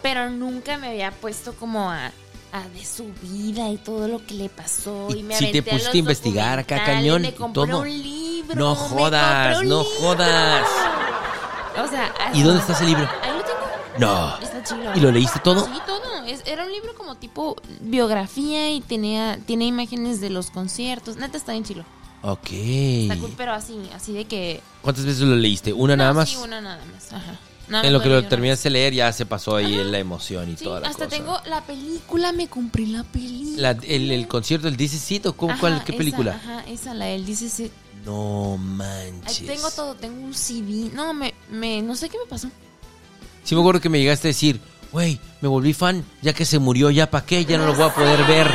pero 0.03 0.29
nunca 0.31 0.77
me 0.79 0.88
había 0.88 1.11
puesto 1.12 1.55
como 1.55 1.91
a, 1.91 2.07
a 2.53 2.69
de 2.75 2.85
su 2.85 3.07
vida 3.23 3.69
y 3.71 3.77
todo 3.79 4.09
lo 4.09 4.25
que 4.27 4.35
le 4.35 4.49
pasó. 4.49 5.09
Y 5.11 5.21
Y, 5.21 5.23
me 5.23 5.37
si 5.37 5.53
te 5.53 5.62
pusiste 5.62 5.97
a 5.97 5.97
investigar 5.97 6.59
acá, 6.59 6.85
cañón, 6.85 7.23
Me 7.23 7.29
y 7.29 7.33
compré 7.33 7.67
todo. 7.67 7.81
un 7.81 7.88
libro. 7.88 8.55
No 8.57 8.75
jodas, 8.75 9.59
un 9.61 9.69
no 9.69 9.83
libro. 9.83 9.99
jodas. 10.01 10.67
O 11.83 11.88
sea, 11.88 12.12
¿Y 12.35 12.43
dónde 12.43 12.61
está 12.61 12.73
ese 12.75 12.85
libro? 12.85 13.09
Ahí 13.23 13.31
lo 13.31 13.43
tengo. 13.43 13.59
No. 13.99 14.38
Está 14.38 14.62
chido. 14.62 14.95
¿Y 14.95 15.01
lo 15.01 15.11
leíste 15.11 15.38
todo? 15.41 15.65
Sí, 15.65 15.73
todo. 15.87 16.25
Es- 16.27 16.43
era 16.47 16.65
un 16.65 16.73
libro 16.73 16.95
como 16.95 17.15
tipo 17.17 17.57
biografía 17.81 18.71
y 18.71 18.81
tenía, 18.81 19.38
tiene 19.47 19.65
imágenes 19.67 20.21
de 20.21 20.31
los 20.31 20.51
conciertos. 20.51 21.17
Neta 21.17 21.37
está 21.37 21.53
bien 21.53 21.65
chilo. 21.65 21.85
Ok. 22.23 22.49
Está 22.51 23.17
cool, 23.19 23.33
pero 23.37 23.53
así, 23.53 23.77
así 23.95 24.12
de 24.12 24.27
que. 24.27 24.61
¿Cuántas 24.83 25.05
veces 25.05 25.21
lo 25.23 25.35
leíste? 25.37 25.73
¿Una 25.73 25.97
nada 25.97 26.12
más? 26.12 26.29
Sí, 26.29 26.37
una 26.37 26.61
nada 26.61 26.81
más. 26.93 27.12
Ajá. 27.12 27.37
En 27.70 27.92
lo 27.92 28.03
que 28.03 28.09
lo 28.09 28.27
terminaste 28.27 28.68
de 28.68 28.72
leer 28.75 28.92
ya 28.94 29.12
se 29.12 29.25
pasó 29.25 29.57
ahí 29.57 29.83
la 29.85 29.98
emoción 29.98 30.51
y 30.51 30.57
Sí, 30.57 30.64
toda 30.64 30.81
la 30.81 30.88
hasta 30.88 31.05
cosa. 31.07 31.16
tengo 31.16 31.38
la 31.46 31.62
película, 31.64 32.33
me 32.33 32.48
compré 32.48 32.87
la 32.87 33.03
película. 33.05 33.72
La- 33.72 33.81
el, 33.87 34.11
el 34.11 34.29
concierto 34.29 34.66
del 34.66 34.77
DC 34.77 34.98
Seat 34.98 35.27
o 35.27 35.33
cómo- 35.37 35.55
cuál, 35.59 35.83
qué 35.85 35.92
esa, 35.92 35.98
película? 35.98 36.33
ajá, 36.33 36.64
esa, 36.68 36.92
la 36.94 37.07
del 37.07 37.25
sí. 37.37 37.70
No 38.05 38.55
Ahí 38.55 38.59
manches. 38.59 39.46
tengo 39.46 39.70
todo, 39.70 39.94
tengo 39.94 40.20
un 40.22 40.35
CD. 40.35 40.90
No, 40.92 41.14
me, 41.14 41.35
me, 41.51 41.81
no 41.83 41.94
sé 41.94 42.09
qué 42.09 42.18
me 42.18 42.27
pasó. 42.29 42.48
Sí 43.44 43.55
me 43.55 43.61
acuerdo 43.61 43.81
que 43.81 43.88
me 43.88 43.98
llegaste 44.01 44.29
a 44.29 44.31
decir, 44.31 44.61
güey, 44.90 45.20
me 45.40 45.48
volví 45.48 45.72
fan, 45.72 46.05
ya 46.20 46.33
que 46.33 46.44
se 46.44 46.59
murió, 46.59 46.90
ya 46.90 47.11
para 47.11 47.25
qué, 47.25 47.44
ya 47.44 47.59
no 47.59 47.66
lo 47.66 47.75
voy 47.75 47.85
a 47.88 47.94
poder 47.94 48.25
ver. 48.27 48.51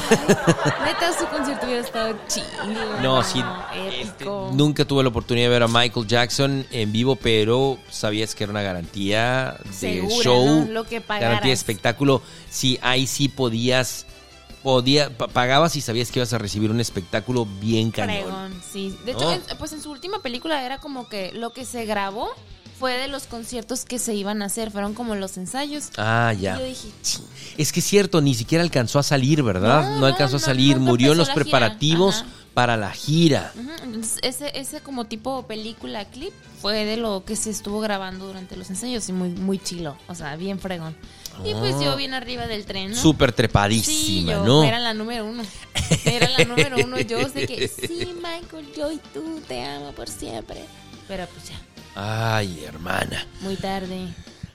Neta, 0.84 1.12
su 1.18 1.26
concierto 1.26 1.66
hubiera 1.66 1.82
estado 1.82 2.14
chido. 2.28 2.46
No, 3.02 3.22
sí, 3.22 3.42
este, 4.00 4.24
nunca 4.52 4.84
tuve 4.84 5.02
la 5.02 5.08
oportunidad 5.08 5.46
de 5.46 5.50
ver 5.50 5.62
a 5.62 5.68
Michael 5.68 6.06
Jackson 6.06 6.66
en 6.70 6.92
vivo, 6.92 7.16
pero 7.16 7.78
sabías 7.90 8.34
que 8.34 8.44
era 8.44 8.50
una 8.50 8.62
garantía 8.62 9.56
de 9.64 9.72
Segura, 9.72 10.22
show, 10.24 10.46
¿no? 10.66 10.72
Lo 10.72 10.84
que 10.84 11.00
pagaras. 11.00 11.28
garantía 11.28 11.50
de 11.50 11.54
espectáculo. 11.54 12.22
Sí, 12.50 12.78
ahí 12.82 13.06
sí 13.06 13.28
podías, 13.28 14.06
podía, 14.62 15.10
pa- 15.16 15.28
pagabas 15.28 15.76
y 15.76 15.80
sabías 15.80 16.10
que 16.10 16.18
ibas 16.20 16.32
a 16.32 16.38
recibir 16.38 16.70
un 16.70 16.80
espectáculo 16.80 17.46
bien 17.60 17.90
cañón. 17.90 18.60
Sí. 18.72 18.96
De 19.04 19.12
hecho, 19.12 19.28
pues 19.58 19.72
en 19.72 19.82
su 19.82 19.90
última 19.90 20.20
película 20.20 20.64
era 20.64 20.78
como 20.78 21.08
que 21.08 21.32
lo 21.32 21.50
que 21.50 21.64
se 21.64 21.84
grabó 21.86 22.30
fue 22.78 22.94
de 22.98 23.08
los 23.08 23.24
conciertos 23.24 23.84
que 23.84 23.98
se 23.98 24.14
iban 24.14 24.42
a 24.42 24.46
hacer. 24.46 24.70
Fueron 24.70 24.94
como 24.94 25.14
los 25.14 25.36
ensayos. 25.36 25.88
Ah, 25.96 26.32
Y 26.36 26.42
ya. 26.42 26.58
yo 26.58 26.64
dije, 26.64 26.88
ching. 27.02 27.24
Es 27.56 27.72
que 27.72 27.80
es 27.80 27.86
cierto, 27.86 28.20
ni 28.20 28.34
siquiera 28.34 28.62
alcanzó 28.62 28.98
a 28.98 29.02
salir, 29.02 29.42
¿verdad? 29.42 29.82
No, 29.82 29.90
No, 29.94 30.00
no, 30.00 30.06
alcanzó 30.06 30.36
a 30.36 30.40
salir, 30.40 30.78
murió 30.78 31.12
en 31.12 31.18
los 31.18 31.30
preparativos 31.30 32.24
para 32.54 32.76
la 32.76 32.90
gira. 32.90 33.52
Entonces, 33.82 34.18
ese, 34.22 34.50
ese 34.58 34.80
como 34.80 35.04
tipo 35.04 35.46
película, 35.46 36.04
clip, 36.06 36.32
fue 36.62 36.84
de 36.84 36.96
lo 36.96 37.24
que 37.24 37.36
se 37.36 37.50
estuvo 37.50 37.80
grabando 37.80 38.26
durante 38.26 38.56
los 38.56 38.70
ensayos 38.70 39.08
y 39.08 39.12
muy, 39.12 39.28
muy 39.30 39.58
chilo, 39.58 39.96
o 40.08 40.14
sea, 40.14 40.36
bien 40.36 40.58
fregón. 40.58 40.96
Y 41.44 41.52
pues 41.52 41.78
yo 41.80 41.96
bien 41.96 42.14
arriba 42.14 42.46
del 42.46 42.64
tren, 42.64 42.92
¿no? 42.92 42.96
Súper 42.96 43.30
sí, 43.30 43.36
trepadísima, 43.36 44.32
yo 44.32 44.44
¿no? 44.44 44.64
era 44.64 44.78
la 44.78 44.94
número 44.94 45.26
uno. 45.26 45.42
Era 46.06 46.30
la 46.30 46.44
número 46.44 46.76
uno. 46.82 46.98
Yo 47.00 47.28
sé 47.28 47.46
que 47.46 47.68
sí, 47.68 48.08
Michael, 48.16 48.66
yo 48.74 48.90
y 48.90 48.98
tú 49.12 49.40
te 49.46 49.62
amo 49.62 49.92
por 49.92 50.08
siempre. 50.08 50.64
Pero 51.06 51.26
pues 51.34 51.50
ya, 51.50 51.60
Ay, 51.96 52.62
hermana. 52.64 53.26
muy 53.40 53.56
tarde. 53.56 54.08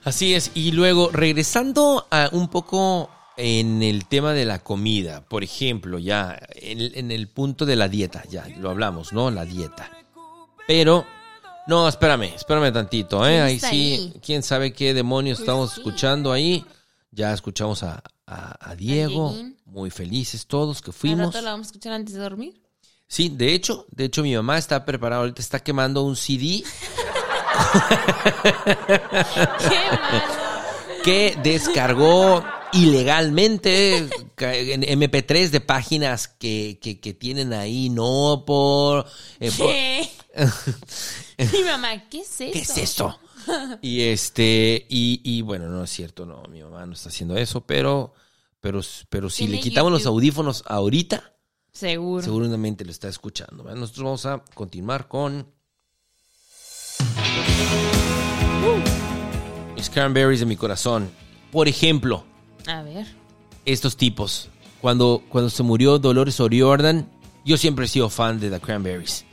Así 0.03 0.33
es. 0.33 0.51
Y 0.53 0.71
luego, 0.71 1.09
regresando 1.11 2.07
a 2.11 2.29
un 2.31 2.47
poco 2.49 3.09
en 3.37 3.81
el 3.83 4.05
tema 4.07 4.33
de 4.33 4.45
la 4.45 4.59
comida, 4.59 5.21
por 5.27 5.43
ejemplo, 5.43 5.99
ya 5.99 6.39
en, 6.55 6.79
el- 6.81 6.95
en 6.97 7.11
el 7.11 7.27
punto 7.27 7.65
de 7.65 7.75
la 7.75 7.87
dieta, 7.87 8.23
ya 8.29 8.47
lo 8.59 8.69
hablamos, 8.69 9.13
¿no? 9.13 9.31
La 9.31 9.45
dieta. 9.45 9.89
Pero, 10.67 11.05
no, 11.67 11.87
espérame, 11.87 12.33
espérame 12.35 12.71
tantito, 12.73 13.25
¿eh? 13.27 13.29
¿Quién 13.29 13.41
Ahí 13.43 13.59
sí, 13.59 14.13
quién 14.23 14.43
sabe 14.43 14.73
qué 14.73 14.93
demonios 14.93 15.37
Pues 15.39 15.47
estamos 15.47 15.77
escuchando 15.77 16.31
ahí. 16.31 16.63
Ya 17.11 17.33
escuchamos 17.33 17.83
a, 17.83 18.01
a- 18.27 18.69
a 18.71 18.75
Diego, 18.75 19.35
muy 19.65 19.89
felices 19.89 20.45
todos 20.47 20.81
que 20.81 20.91
¿Al 20.91 20.93
fuimos. 20.95 21.33
la 21.35 21.41
vamos 21.51 21.67
a 21.67 21.69
escuchar 21.69 21.93
antes 21.93 22.13
de 22.15 22.21
dormir? 22.21 22.61
Sí, 23.07 23.29
de 23.29 23.53
hecho, 23.53 23.85
de 23.91 24.05
hecho 24.05 24.23
mi 24.23 24.33
mamá 24.35 24.57
está 24.57 24.85
preparada, 24.85 25.21
ahorita 25.21 25.41
está 25.41 25.59
quemando 25.59 26.03
un 26.03 26.15
CD. 26.15 26.63
que 31.03 31.37
descargó 31.43 32.43
ilegalmente 32.73 33.97
en 33.97 34.81
MP3 34.83 35.49
de 35.49 35.61
páginas 35.61 36.27
que, 36.27 36.79
que, 36.81 36.99
que 36.99 37.13
tienen 37.13 37.53
ahí, 37.53 37.89
no 37.89 38.43
por... 38.45 39.05
eh, 39.39 39.51
por- 39.57 39.67
¿Qué? 39.67 40.09
Mi 41.57 41.63
mamá, 41.63 42.07
¿qué 42.09 42.19
es 42.21 42.41
eso? 42.41 42.51
¿Qué 42.53 42.59
es 42.59 42.77
esto? 42.77 43.19
Y 43.81 44.01
este, 44.03 44.85
y, 44.87 45.19
y 45.23 45.41
bueno, 45.41 45.67
no 45.67 45.83
es 45.83 45.89
cierto, 45.89 46.25
no, 46.25 46.43
mi 46.49 46.61
mamá 46.61 46.85
no 46.85 46.93
está 46.93 47.09
haciendo 47.09 47.35
eso, 47.35 47.61
pero, 47.61 48.13
pero, 48.59 48.81
pero 49.09 49.29
si 49.29 49.47
le 49.47 49.59
quitamos 49.59 49.91
los 49.91 50.05
audífonos 50.05 50.63
ahorita, 50.67 51.33
Seguro. 51.73 52.23
seguramente 52.23 52.85
lo 52.85 52.91
está 52.91 53.09
escuchando. 53.09 53.63
Nosotros 53.63 54.03
vamos 54.03 54.25
a 54.27 54.43
continuar 54.53 55.07
con 55.07 55.47
mis 59.75 59.89
cranberries 59.89 60.39
de 60.39 60.45
mi 60.45 60.55
corazón. 60.55 61.09
Por 61.51 61.67
ejemplo, 61.67 62.23
A 62.67 62.81
ver. 62.83 63.07
estos 63.65 63.97
tipos. 63.97 64.49
Cuando, 64.79 65.23
cuando 65.29 65.49
se 65.49 65.63
murió 65.63 65.99
Dolores 65.99 66.39
O'Riordan, 66.39 67.07
yo 67.45 67.57
siempre 67.57 67.85
he 67.85 67.87
sido 67.87 68.09
fan 68.09 68.39
de 68.39 68.49
The 68.49 68.59
Cranberries. 68.59 69.25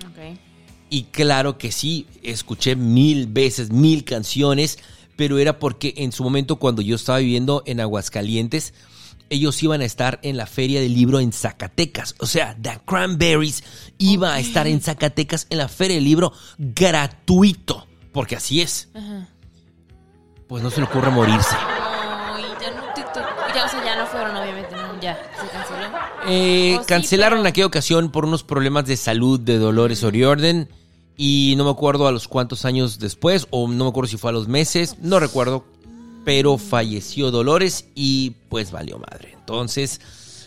Y 0.91 1.03
claro 1.05 1.59
que 1.59 1.71
sí, 1.71 2.07
escuché 2.23 2.75
mil 2.75 3.27
veces, 3.27 3.71
mil 3.71 4.05
canciones, 4.05 4.79
pero 5.17 5.37
era 5.37 5.59
porque 5.59 5.93
en 5.99 6.13
su 6.13 6.25
momento 6.25 6.57
cuando 6.57 6.81
yo 6.81 6.97
estaba 6.97 7.19
viviendo 7.19 7.63
en 7.67 7.81
Aguascalientes, 7.81 8.73
ellos 9.29 9.63
iban 9.63 9.83
a 9.83 9.85
estar 9.85 10.19
en 10.23 10.39
la 10.39 10.47
feria 10.47 10.81
del 10.81 10.95
libro 10.95 11.21
en 11.21 11.33
Zacatecas. 11.33 12.15
O 12.21 12.27
sea, 12.27 12.57
The 12.63 12.81
Cranberries 12.87 13.63
iba 13.99 14.33
a 14.33 14.41
estar 14.41 14.67
en 14.67 14.81
Zacatecas 14.81 15.47
en 15.51 15.59
la 15.59 15.69
feria 15.69 15.97
del 15.97 16.05
libro 16.05 16.33
gratuito. 16.57 17.88
Porque 18.13 18.37
así 18.37 18.61
es. 18.61 18.89
Ajá. 18.95 19.29
Pues 20.49 20.63
no 20.63 20.71
se 20.71 20.81
le 20.81 20.87
ocurre 20.87 21.11
morirse. 21.11 21.55
Ay, 21.59 22.45
ya 22.61 22.71
no 22.71 22.93
te. 22.95 23.01
Ya, 23.55 23.65
o 23.65 23.69
sea, 23.69 23.85
ya 23.85 23.97
no 23.97 24.07
fueron, 24.07 24.37
obviamente, 24.37 24.75
no, 24.77 25.01
ya, 25.01 25.15
se 25.41 25.49
canceló. 25.49 25.99
Eh, 26.29 26.77
Oh, 26.79 26.81
sí, 26.83 26.87
cancelaron 26.87 27.39
en 27.39 27.43
pero- 27.45 27.51
aquella 27.51 27.67
ocasión 27.67 28.11
por 28.11 28.25
unos 28.25 28.43
problemas 28.45 28.87
de 28.87 28.97
salud 28.97 29.39
de 29.41 29.59
Dolores 29.59 30.03
O'Riordan. 30.05 30.69
Y 31.21 31.55
no 31.57 31.65
me 31.65 31.71
acuerdo 31.71 32.07
a 32.07 32.13
los 32.13 32.29
cuántos 32.29 32.65
años 32.65 33.01
después, 33.01 33.49
o 33.51 33.67
no 33.67 33.85
me 33.85 33.91
acuerdo 33.91 34.09
si 34.09 34.17
fue 34.19 34.31
a 34.31 34.33
los 34.33 34.47
meses, 34.47 34.97
no 35.01 35.19
recuerdo. 35.19 35.65
Pero 36.25 36.59
falleció 36.59 37.31
Dolores 37.33 37.87
y 37.97 38.31
pues 38.49 38.71
valió 38.71 38.99
madre. 38.99 39.33
Entonces, 39.37 40.01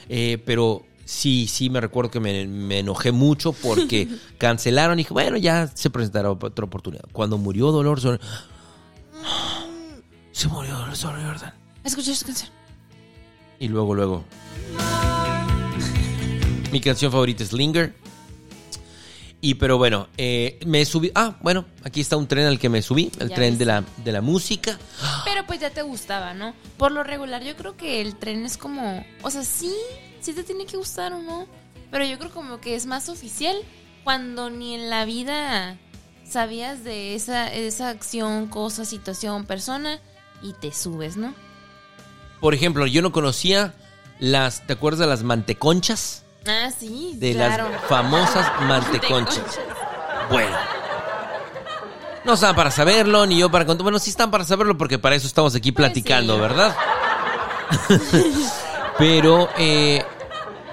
eh, 0.07 0.41
pero 0.45 0.83
sí, 1.11 1.47
sí 1.47 1.69
me 1.69 1.81
recuerdo 1.81 2.09
que 2.09 2.19
me, 2.19 2.47
me 2.47 2.79
enojé 2.79 3.11
mucho 3.11 3.51
porque 3.51 4.07
cancelaron 4.37 4.97
y 4.97 5.03
dije, 5.03 5.13
bueno, 5.13 5.37
ya 5.37 5.67
se 5.73 5.89
presentará 5.89 6.31
otra 6.31 6.65
oportunidad. 6.65 7.03
Cuando 7.11 7.37
murió 7.37 7.67
O'Riordan, 7.67 8.19
se 10.31 10.47
murió 10.47 10.73
Dolores 10.73 11.03
O'Riordan. 11.03 11.53
Escuché 11.83 12.15
su 12.15 12.25
canción. 12.25 12.49
Y 13.59 13.67
luego, 13.67 13.93
luego. 13.93 14.23
Mi 16.71 16.79
canción 16.79 17.11
favorita 17.11 17.43
es 17.43 17.51
Linger. 17.53 17.93
Y 19.43 19.55
pero 19.55 19.77
bueno, 19.77 20.07
eh, 20.17 20.59
me 20.65 20.85
subí. 20.85 21.11
Ah, 21.15 21.35
bueno, 21.41 21.65
aquí 21.83 21.99
está 21.99 22.15
un 22.15 22.27
tren 22.27 22.45
al 22.45 22.59
que 22.59 22.69
me 22.69 22.81
subí, 22.83 23.11
el 23.19 23.29
Ya 23.29 23.35
tren 23.35 23.53
ves. 23.53 23.59
de 23.59 23.65
la, 23.65 23.83
de 24.03 24.11
la 24.11 24.21
música. 24.21 24.77
Pero 25.25 25.45
pues 25.47 25.59
ya 25.59 25.71
te 25.71 25.81
gustaba, 25.81 26.33
¿no? 26.35 26.53
Por 26.77 26.91
lo 26.91 27.03
regular, 27.03 27.43
yo 27.43 27.55
creo 27.55 27.75
que 27.75 28.01
el 28.01 28.15
tren 28.15 28.45
es 28.45 28.57
como. 28.57 29.03
O 29.23 29.31
sea, 29.31 29.43
sí, 29.43 29.73
sí 30.21 30.33
te 30.33 30.43
tiene 30.43 30.65
que 30.65 30.77
gustar 30.77 31.13
o 31.13 31.21
no. 31.21 31.47
Pero 31.91 32.05
yo 32.05 32.17
creo 32.17 32.31
como 32.31 32.61
que 32.61 32.75
es 32.75 32.85
más 32.85 33.09
oficial 33.09 33.55
cuando 34.03 34.49
ni 34.49 34.75
en 34.75 34.89
la 34.89 35.03
vida 35.05 35.77
sabías 36.27 36.83
de 36.83 37.15
esa, 37.15 37.51
esa 37.51 37.89
acción, 37.89 38.47
cosa, 38.47 38.85
situación, 38.85 39.45
persona 39.45 39.99
y 40.41 40.53
te 40.53 40.71
subes, 40.73 41.17
¿no? 41.17 41.33
Por 42.39 42.53
ejemplo, 42.53 42.87
yo 42.87 43.01
no 43.01 43.11
conocía 43.11 43.73
las. 44.19 44.65
¿Te 44.65 44.73
acuerdas 44.73 44.99
de 45.01 45.07
las 45.07 45.23
manteconchas? 45.23 46.23
Ah, 46.47 46.69
sí, 46.77 47.13
De 47.17 47.33
claro. 47.33 47.69
las 47.69 47.81
famosas 47.83 48.49
manteconchas. 48.61 49.59
Bueno. 50.29 50.55
No 52.23 52.33
están 52.33 52.55
para 52.55 52.71
saberlo, 52.71 53.25
ni 53.25 53.37
yo 53.39 53.51
para 53.51 53.65
contar. 53.65 53.83
Bueno, 53.83 53.99
sí 53.99 54.11
están 54.11 54.31
para 54.31 54.43
saberlo 54.43 54.77
porque 54.77 54.97
para 54.99 55.15
eso 55.15 55.27
estamos 55.27 55.53
aquí 55.55 55.71
Pues 55.71 55.87
platicando, 55.87 56.35
sí. 56.35 56.39
¿verdad? 56.41 56.75
Pero 58.97 59.49
eh, 59.57 60.05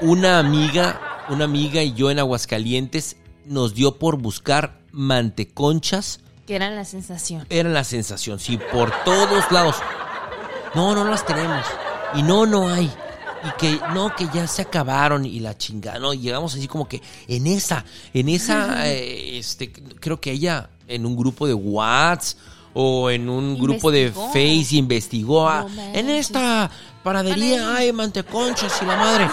una 0.00 0.38
amiga, 0.38 1.26
una 1.28 1.44
amiga 1.44 1.82
y 1.82 1.92
yo 1.92 2.10
en 2.10 2.18
Aguascalientes 2.18 3.16
nos 3.46 3.74
dio 3.74 3.98
por 3.98 4.18
buscar 4.18 4.80
manteconchas. 4.92 6.20
Que 6.46 6.56
era 6.56 6.70
la 6.70 6.84
sensación. 6.84 7.46
Era 7.50 7.68
la 7.68 7.84
sensación, 7.84 8.38
sí, 8.38 8.58
por 8.72 8.92
todos 9.04 9.50
lados. 9.50 9.76
No, 10.74 10.94
no 10.94 11.04
las 11.04 11.24
tenemos. 11.26 11.64
Y 12.14 12.22
no, 12.22 12.46
no 12.46 12.68
hay. 12.68 12.90
Y 13.44 13.50
que 13.58 13.78
no, 13.94 14.14
que 14.16 14.28
ya 14.32 14.46
se 14.46 14.62
acabaron 14.62 15.24
y 15.24 15.40
la 15.40 15.56
chingada. 15.56 15.98
No, 15.98 16.12
llegamos 16.12 16.54
así 16.54 16.66
como 16.66 16.88
que 16.88 17.02
en 17.28 17.46
esa, 17.46 17.84
en 18.12 18.28
esa, 18.28 18.88
eh, 18.88 19.38
este, 19.38 19.72
creo 19.72 20.20
que 20.20 20.32
ella 20.32 20.70
en 20.88 21.06
un 21.06 21.16
grupo 21.16 21.46
de 21.46 21.54
WhatsApp 21.54 22.38
o 22.74 23.10
en 23.10 23.28
un 23.28 23.58
grupo 23.58 23.90
de. 23.90 24.10
Face 24.10 24.76
investigó. 24.76 25.48
No 25.50 25.68
en 25.94 26.10
esta 26.10 26.70
Panadería. 27.02 27.74
hay 27.74 27.92
manteconchas 27.92 28.80
y 28.82 28.84
la 28.86 28.96
madre. 28.96 29.28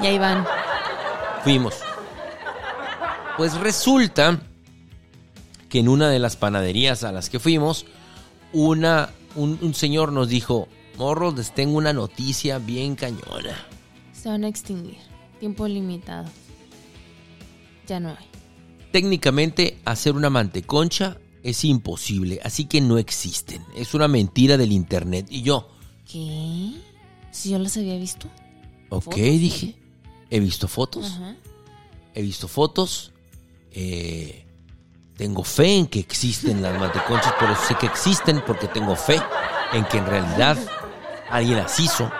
Y 0.00 0.06
ahí 0.06 0.18
van. 0.18 0.46
Fuimos. 1.42 1.74
Pues 3.36 3.54
resulta 3.58 4.40
que 5.68 5.80
en 5.80 5.88
una 5.88 6.08
de 6.08 6.18
las 6.18 6.36
panaderías 6.36 7.04
a 7.04 7.12
las 7.12 7.28
que 7.30 7.38
fuimos, 7.38 7.86
una, 8.52 9.10
un, 9.34 9.58
un 9.62 9.74
señor 9.74 10.12
nos 10.12 10.28
dijo, 10.28 10.68
morros, 10.96 11.36
les 11.36 11.54
tengo 11.54 11.76
una 11.76 11.92
noticia 11.92 12.58
bien 12.58 12.96
cañona. 12.96 13.66
Se 14.12 14.28
van 14.28 14.44
a 14.44 14.48
extinguir. 14.48 14.98
Tiempo 15.38 15.68
limitado. 15.68 16.28
Ya 17.86 18.00
no 18.00 18.10
hay. 18.10 18.26
Técnicamente 18.90 19.78
hacer 19.84 20.14
una 20.14 20.30
manteconcha 20.30 21.18
es 21.42 21.64
imposible, 21.64 22.40
así 22.42 22.64
que 22.64 22.80
no 22.80 22.98
existen. 22.98 23.62
Es 23.76 23.94
una 23.94 24.08
mentira 24.08 24.56
del 24.56 24.72
internet. 24.72 25.26
Y 25.30 25.42
yo, 25.42 25.68
¿Qué? 26.10 26.72
Si 27.30 27.50
yo 27.50 27.58
las 27.58 27.76
había 27.76 27.96
visto. 27.96 28.28
ok, 28.88 29.14
dije, 29.14 29.76
he 30.30 30.40
visto 30.40 30.68
fotos. 30.68 31.18
He 32.14 32.22
visto 32.22 32.48
fotos, 32.48 33.12
eh, 33.72 34.44
tengo 35.16 35.44
fe 35.44 35.78
en 35.78 35.86
que 35.86 36.00
existen 36.00 36.62
las 36.62 36.78
manteconchas, 36.78 37.34
pero 37.38 37.54
sé 37.56 37.76
que 37.76 37.86
existen 37.86 38.42
porque 38.46 38.66
tengo 38.66 38.96
fe 38.96 39.20
en 39.72 39.84
que 39.84 39.98
en 39.98 40.06
realidad 40.06 40.58
alguien 41.30 41.58
las 41.58 41.78
hizo. 41.78 42.10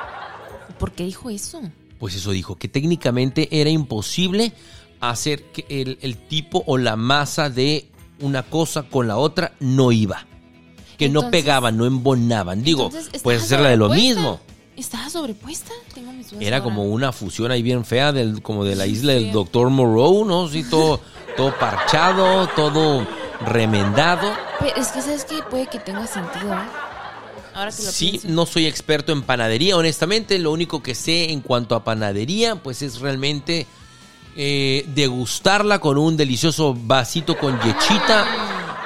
¿Por 0.78 0.92
qué 0.92 1.04
dijo 1.04 1.30
eso? 1.30 1.60
Pues 1.98 2.14
eso 2.14 2.30
dijo, 2.30 2.56
que 2.56 2.68
técnicamente 2.68 3.48
era 3.60 3.70
imposible 3.70 4.52
hacer 5.00 5.44
que 5.50 5.64
el, 5.68 5.98
el 6.02 6.16
tipo 6.16 6.62
o 6.66 6.78
la 6.78 6.96
masa 6.96 7.50
de 7.50 7.90
una 8.20 8.42
cosa 8.44 8.84
con 8.84 9.08
la 9.08 9.16
otra 9.16 9.52
no 9.60 9.92
iba. 9.92 10.26
Que 10.96 11.08
no 11.08 11.30
pegaban, 11.30 11.76
no 11.76 11.86
embonaban. 11.86 12.62
Digo, 12.62 12.86
Entonces, 12.86 13.06
¿estaba 13.06 13.22
puedes 13.22 13.42
hacerla 13.44 13.68
de 13.68 13.76
lo 13.76 13.88
mismo. 13.88 14.40
¿Estaba 14.78 15.10
sobrepuesta? 15.10 15.72
Tengo 15.92 16.12
mis 16.12 16.30
dudas 16.30 16.42
Era 16.44 16.58
ahora. 16.58 16.64
como 16.64 16.84
una 16.84 17.12
fusión 17.12 17.50
ahí 17.50 17.62
bien 17.62 17.84
fea, 17.84 18.12
del, 18.12 18.40
como 18.42 18.64
de 18.64 18.76
la 18.76 18.86
isla 18.86 19.12
del. 19.14 19.32
Doctor 19.32 19.70
Moreau, 19.70 20.24
¿no? 20.24 20.48
Sí, 20.48 20.62
todo, 20.64 21.00
todo 21.36 21.52
parchado, 21.58 22.46
todo 22.48 23.06
remendado. 23.44 24.32
Pero 24.60 24.76
es 24.76 24.88
que, 24.88 25.02
¿sabes 25.02 25.24
qué? 25.24 25.42
Puede 25.50 25.66
que 25.66 25.78
tenga 25.80 26.06
sentido, 26.06 26.52
¿eh? 26.54 26.58
Ahora 27.54 27.72
que 27.72 27.82
lo 27.82 27.90
Sí, 27.90 28.10
pienso. 28.10 28.28
no 28.28 28.46
soy 28.46 28.66
experto 28.66 29.10
en 29.12 29.22
panadería, 29.22 29.76
honestamente. 29.76 30.38
Lo 30.38 30.52
único 30.52 30.80
que 30.82 30.94
sé 30.94 31.32
en 31.32 31.40
cuanto 31.40 31.74
a 31.74 31.82
panadería, 31.82 32.54
pues 32.56 32.82
es 32.82 33.00
realmente 33.00 33.66
eh, 34.36 34.84
degustarla 34.94 35.80
con 35.80 35.98
un 35.98 36.16
delicioso 36.16 36.72
vasito 36.78 37.36
con 37.36 37.60
yechita 37.60 38.26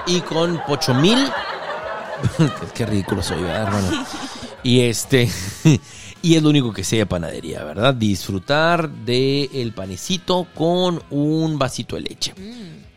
y 0.07 0.21
con 0.23 0.59
pochomil. 0.67 1.31
Qué 2.75 2.87
ridículo 2.87 3.23
soy, 3.23 3.43
¿verdad, 3.43 3.65
hermano? 3.65 4.07
Y 4.63 4.81
este. 4.81 5.31
Y 6.25 6.37
es 6.37 6.43
lo 6.45 6.51
único 6.51 6.73
que 6.73 6.85
sé 6.85 6.99
de 6.99 7.05
panadería, 7.07 7.65
¿verdad? 7.65 7.95
Disfrutar 7.95 8.89
del 8.89 9.51
el 9.53 9.73
panecito 9.75 10.47
con 10.55 11.03
un 11.11 11.59
vasito 11.59 11.97
de 11.97 12.03
leche. 12.03 12.33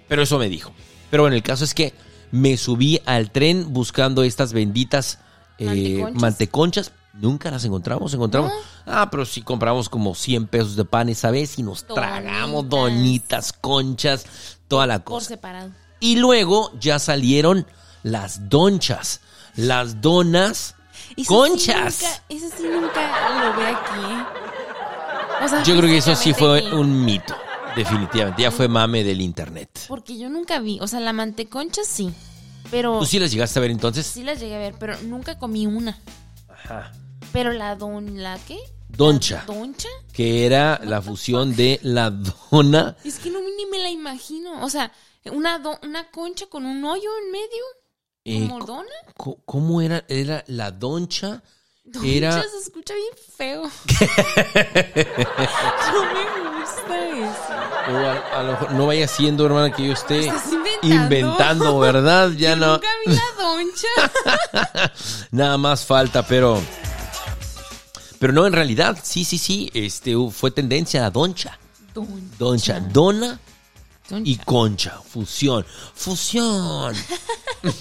Pero 0.07 0.21
eso 0.21 0.37
me 0.37 0.47
dijo. 0.47 0.71
Pero 1.09 1.23
bueno, 1.23 1.35
el 1.35 1.41
caso 1.41 1.63
es 1.63 1.73
que 1.73 1.91
me 2.29 2.55
subí 2.55 3.01
al 3.03 3.31
tren 3.31 3.73
buscando 3.73 4.21
estas 4.21 4.53
benditas 4.53 5.17
eh, 5.57 5.65
Manteconchas. 5.65 6.21
manteconchas. 6.21 6.91
Nunca 7.13 7.49
las 7.49 7.65
encontramos, 7.65 8.13
encontramos. 8.13 8.51
Ah, 8.85 9.07
pero 9.09 9.25
sí 9.25 9.41
compramos 9.41 9.89
como 9.89 10.13
100 10.13 10.45
pesos 10.45 10.75
de 10.75 10.85
pan 10.85 11.09
esa 11.09 11.31
vez 11.31 11.57
y 11.57 11.63
nos 11.63 11.83
tragamos 11.87 12.69
Donitas. 12.69 13.53
conchas, 13.53 14.27
toda 14.67 14.85
la 14.85 14.99
Por 15.03 15.15
cosa. 15.15 15.29
separado. 15.29 15.71
Y 15.99 16.17
luego 16.17 16.71
ya 16.79 16.99
salieron 16.99 17.65
las 18.03 18.49
donchas, 18.49 19.21
las 19.55 19.99
donas 20.01 20.74
Eso 21.17 21.33
conchas. 21.33 21.95
Sí 21.95 22.05
nunca, 22.05 22.23
eso 22.29 22.57
sí 22.57 22.63
nunca 22.63 23.51
lo 23.51 23.57
ve 23.57 23.65
aquí, 23.67 24.13
¿eh? 24.13 25.45
O 25.45 25.47
sea, 25.47 25.63
Yo 25.63 25.75
creo 25.77 25.89
que 25.89 25.97
eso 25.97 26.15
sí 26.15 26.33
fue 26.33 26.73
un 26.73 27.03
mito, 27.05 27.35
definitivamente. 27.75 28.41
Ya 28.41 28.51
fue 28.51 28.67
mame 28.67 29.03
del 29.03 29.21
internet. 29.21 29.69
Porque 29.87 30.17
yo 30.17 30.29
nunca 30.29 30.59
vi. 30.59 30.79
O 30.81 30.87
sea, 30.87 30.99
la 30.99 31.13
manteconcha 31.13 31.81
sí. 31.85 32.11
Pero. 32.71 32.99
¿Tú 32.99 33.05
sí 33.05 33.19
las 33.19 33.31
llegaste 33.31 33.59
a 33.59 33.61
ver 33.61 33.71
entonces? 33.71 34.05
Sí 34.07 34.23
las 34.23 34.39
llegué 34.39 34.55
a 34.55 34.59
ver, 34.59 34.75
pero 34.79 34.95
nunca 35.03 35.37
comí 35.37 35.67
una. 35.67 35.97
Ajá. 36.49 36.91
Pero 37.33 37.51
la 37.51 37.75
don... 37.75 38.23
¿La 38.23 38.37
qué? 38.47 38.57
Doncha. 38.87 39.43
¿La 39.47 39.53
doncha? 39.53 39.89
Que 40.13 40.45
era 40.45 40.79
la 40.83 41.01
fusión 41.01 41.53
de 41.55 41.79
la 41.83 42.09
dona. 42.11 42.95
Es 43.03 43.19
que 43.19 43.29
no 43.29 43.39
ni 43.41 43.65
me 43.69 43.79
la 43.79 43.89
imagino. 43.89 44.63
O 44.63 44.69
sea, 44.69 44.91
una, 45.31 45.59
do- 45.59 45.77
una 45.83 46.09
concha 46.11 46.45
con 46.47 46.65
un 46.65 46.83
hoyo 46.85 47.09
en 47.25 47.31
medio. 47.31 47.63
Eh, 48.25 48.47
¿Como 48.49 48.65
dona? 48.65 48.89
¿Cómo 49.45 49.81
era? 49.81 50.03
Era 50.07 50.43
la 50.47 50.71
doncha. 50.71 51.41
Doncha 51.83 52.07
Era- 52.09 52.41
se 52.41 52.57
escucha 52.63 52.93
bien 52.93 53.13
feo. 53.37 53.61
no 55.93 56.03
me 56.13 56.59
gusta 56.59 57.09
eso. 57.09 57.53
O 57.93 57.95
a, 57.97 58.39
a 58.39 58.43
lo 58.43 58.51
mejor 58.53 58.71
no 58.71 58.87
vaya 58.87 59.07
siendo, 59.07 59.45
hermana, 59.45 59.71
que 59.71 59.85
yo 59.87 59.93
esté 59.93 60.25
inventando. 60.25 60.87
inventando, 61.03 61.79
¿verdad? 61.79 62.31
Ya 62.31 62.51
Yo 62.51 62.55
no. 62.57 62.73
Nunca 62.73 62.87
vi 63.05 63.13
la 63.13 63.21
doncha. 63.43 64.91
Nada 65.31 65.57
más 65.57 65.85
falta, 65.85 66.25
pero. 66.25 66.61
Pero 68.19 68.33
no, 68.33 68.47
en 68.47 68.53
realidad, 68.53 68.97
sí, 69.03 69.23
sí, 69.23 69.37
sí. 69.37 69.69
Este 69.73 70.15
fue 70.31 70.49
tendencia 70.51 71.05
a 71.05 71.11
doncha. 71.11 71.59
Doncha. 71.93 72.21
Doncha. 72.39 72.79
Dona 72.79 73.39
Y 74.23 74.37
concha. 74.37 74.99
Fusión. 75.09 75.65
Fusión. 75.95 76.95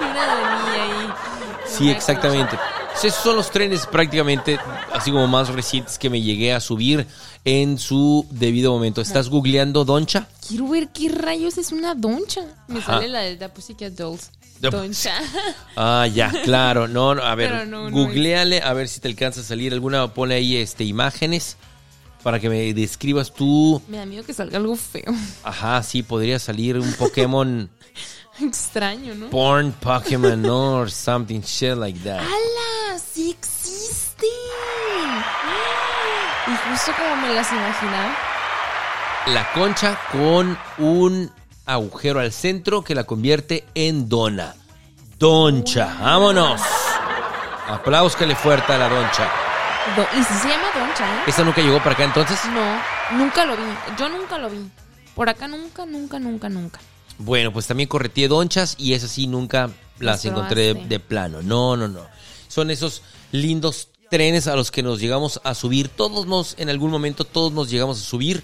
Una 0.00 0.72
ahí. 0.72 1.12
Sí, 1.66 1.90
exactamente. 1.90 2.56
Esos 3.02 3.22
son 3.22 3.36
los 3.36 3.50
trenes 3.50 3.86
prácticamente, 3.86 4.58
así 4.92 5.10
como 5.10 5.26
más 5.26 5.48
recientes 5.48 5.98
que 5.98 6.10
me 6.10 6.20
llegué 6.20 6.52
a 6.52 6.60
subir 6.60 7.06
en 7.44 7.78
su 7.78 8.26
debido 8.30 8.72
momento. 8.72 9.00
¿Estás 9.00 9.30
googleando 9.30 9.84
Doncha? 9.84 10.28
Quiero 10.46 10.68
ver 10.68 10.88
qué 10.88 11.08
rayos 11.08 11.56
es 11.56 11.72
una 11.72 11.94
doncha. 11.94 12.42
Me 12.68 12.80
Ajá. 12.80 12.94
sale 12.94 13.08
la 13.08 13.20
de 13.20 13.36
The 13.36 13.48
Pussycat 13.48 13.92
Dolls. 13.94 14.30
Doncha. 14.60 15.14
Ah, 15.76 16.06
ya, 16.06 16.30
claro. 16.44 16.86
No, 16.88 17.14
no, 17.14 17.22
a 17.22 17.34
ver, 17.34 17.66
no 17.66 17.90
googleale 17.90 18.60
a 18.60 18.74
ver 18.74 18.86
si 18.86 19.00
te 19.00 19.08
alcanza 19.08 19.40
a 19.40 19.44
salir 19.44 19.72
alguna. 19.72 20.12
Pone 20.12 20.34
ahí 20.34 20.56
este 20.56 20.84
imágenes 20.84 21.56
para 22.22 22.38
que 22.40 22.48
me 22.48 22.72
describas 22.74 23.32
tú. 23.32 23.80
Me 23.88 23.96
da 23.98 24.06
miedo 24.06 24.24
que 24.24 24.32
salga 24.34 24.58
algo 24.58 24.76
feo. 24.76 25.12
Ajá, 25.42 25.82
sí, 25.82 26.02
podría 26.02 26.38
salir 26.38 26.78
un 26.78 26.92
Pokémon 26.94 27.70
Extraño, 28.40 29.14
¿no? 29.14 29.28
porn 29.30 29.72
Pokémon 29.72 30.44
or 30.46 30.90
something 30.90 31.40
shit 31.40 31.76
like 31.76 31.98
that. 32.00 32.20
¡Hala! 32.20 32.98
¡Sí 32.98 33.30
existe! 33.38 34.26
Y 36.46 36.70
justo 36.70 36.92
como 36.98 37.16
me 37.16 37.34
las 37.34 37.52
imaginaba. 37.52 38.16
La 39.26 39.52
concha 39.52 39.98
con 40.10 40.58
un 40.78 41.30
agujero 41.66 42.18
al 42.18 42.32
centro 42.32 42.82
que 42.82 42.94
la 42.94 43.04
convierte 43.04 43.66
en 43.74 44.08
dona. 44.08 44.54
Doncha, 45.18 45.96
vámonos. 46.00 46.60
Apláuscale 47.68 48.34
fuerte 48.34 48.72
a 48.72 48.78
la 48.78 48.88
doncha. 48.88 49.30
Do- 49.96 50.06
y 50.18 50.22
sí 50.22 50.34
se 50.42 50.48
llama 50.48 50.68
doncha, 50.74 51.04
¿eh? 51.04 51.22
¿Esa 51.26 51.42
nunca 51.44 51.60
llegó 51.60 51.78
para 51.78 51.92
acá 51.92 52.04
entonces? 52.04 52.38
No, 52.46 53.18
nunca 53.18 53.44
lo 53.44 53.56
vi. 53.56 53.62
Yo 53.98 54.08
nunca 54.08 54.38
lo 54.38 54.50
vi. 54.50 54.70
Por 55.14 55.28
acá 55.28 55.48
nunca, 55.48 55.84
nunca, 55.86 56.18
nunca, 56.18 56.48
nunca. 56.48 56.80
Bueno, 57.18 57.52
pues 57.52 57.66
también 57.66 57.88
correteé 57.88 58.28
donchas 58.28 58.74
y 58.78 58.94
esas 58.94 59.10
sí 59.10 59.26
nunca 59.26 59.70
las 59.98 60.24
encontré 60.24 60.74
de, 60.74 61.00
plano. 61.00 61.42
No, 61.42 61.76
no, 61.76 61.88
no. 61.88 62.06
Son 62.48 62.70
esos 62.70 63.02
lindos 63.32 63.88
trenes 64.10 64.46
a 64.46 64.56
los 64.56 64.70
que 64.70 64.82
nos 64.82 65.00
llegamos 65.00 65.40
a 65.44 65.54
subir. 65.54 65.88
Todos 65.88 66.26
nos, 66.26 66.54
en 66.58 66.70
algún 66.70 66.90
momento, 66.90 67.24
todos 67.24 67.52
nos 67.52 67.68
llegamos 67.70 68.00
a 68.00 68.02
subir. 68.04 68.42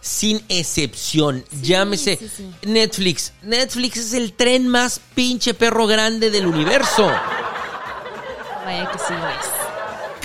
Sin 0.00 0.42
excepción. 0.48 1.44
Llámese 1.60 2.16
sí, 2.16 2.28
sí. 2.28 2.50
Netflix. 2.62 3.32
Netflix 3.42 3.96
es 3.98 4.12
el 4.14 4.32
tren 4.32 4.68
más 4.68 5.00
pinche 5.14 5.54
perro 5.54 5.86
grande 5.86 6.30
del 6.30 6.46
universo. 6.46 7.10
Vaya 8.64 8.90
que 8.90 8.98
sí 8.98 9.12
lo 9.12 9.28
es. 9.28 9.57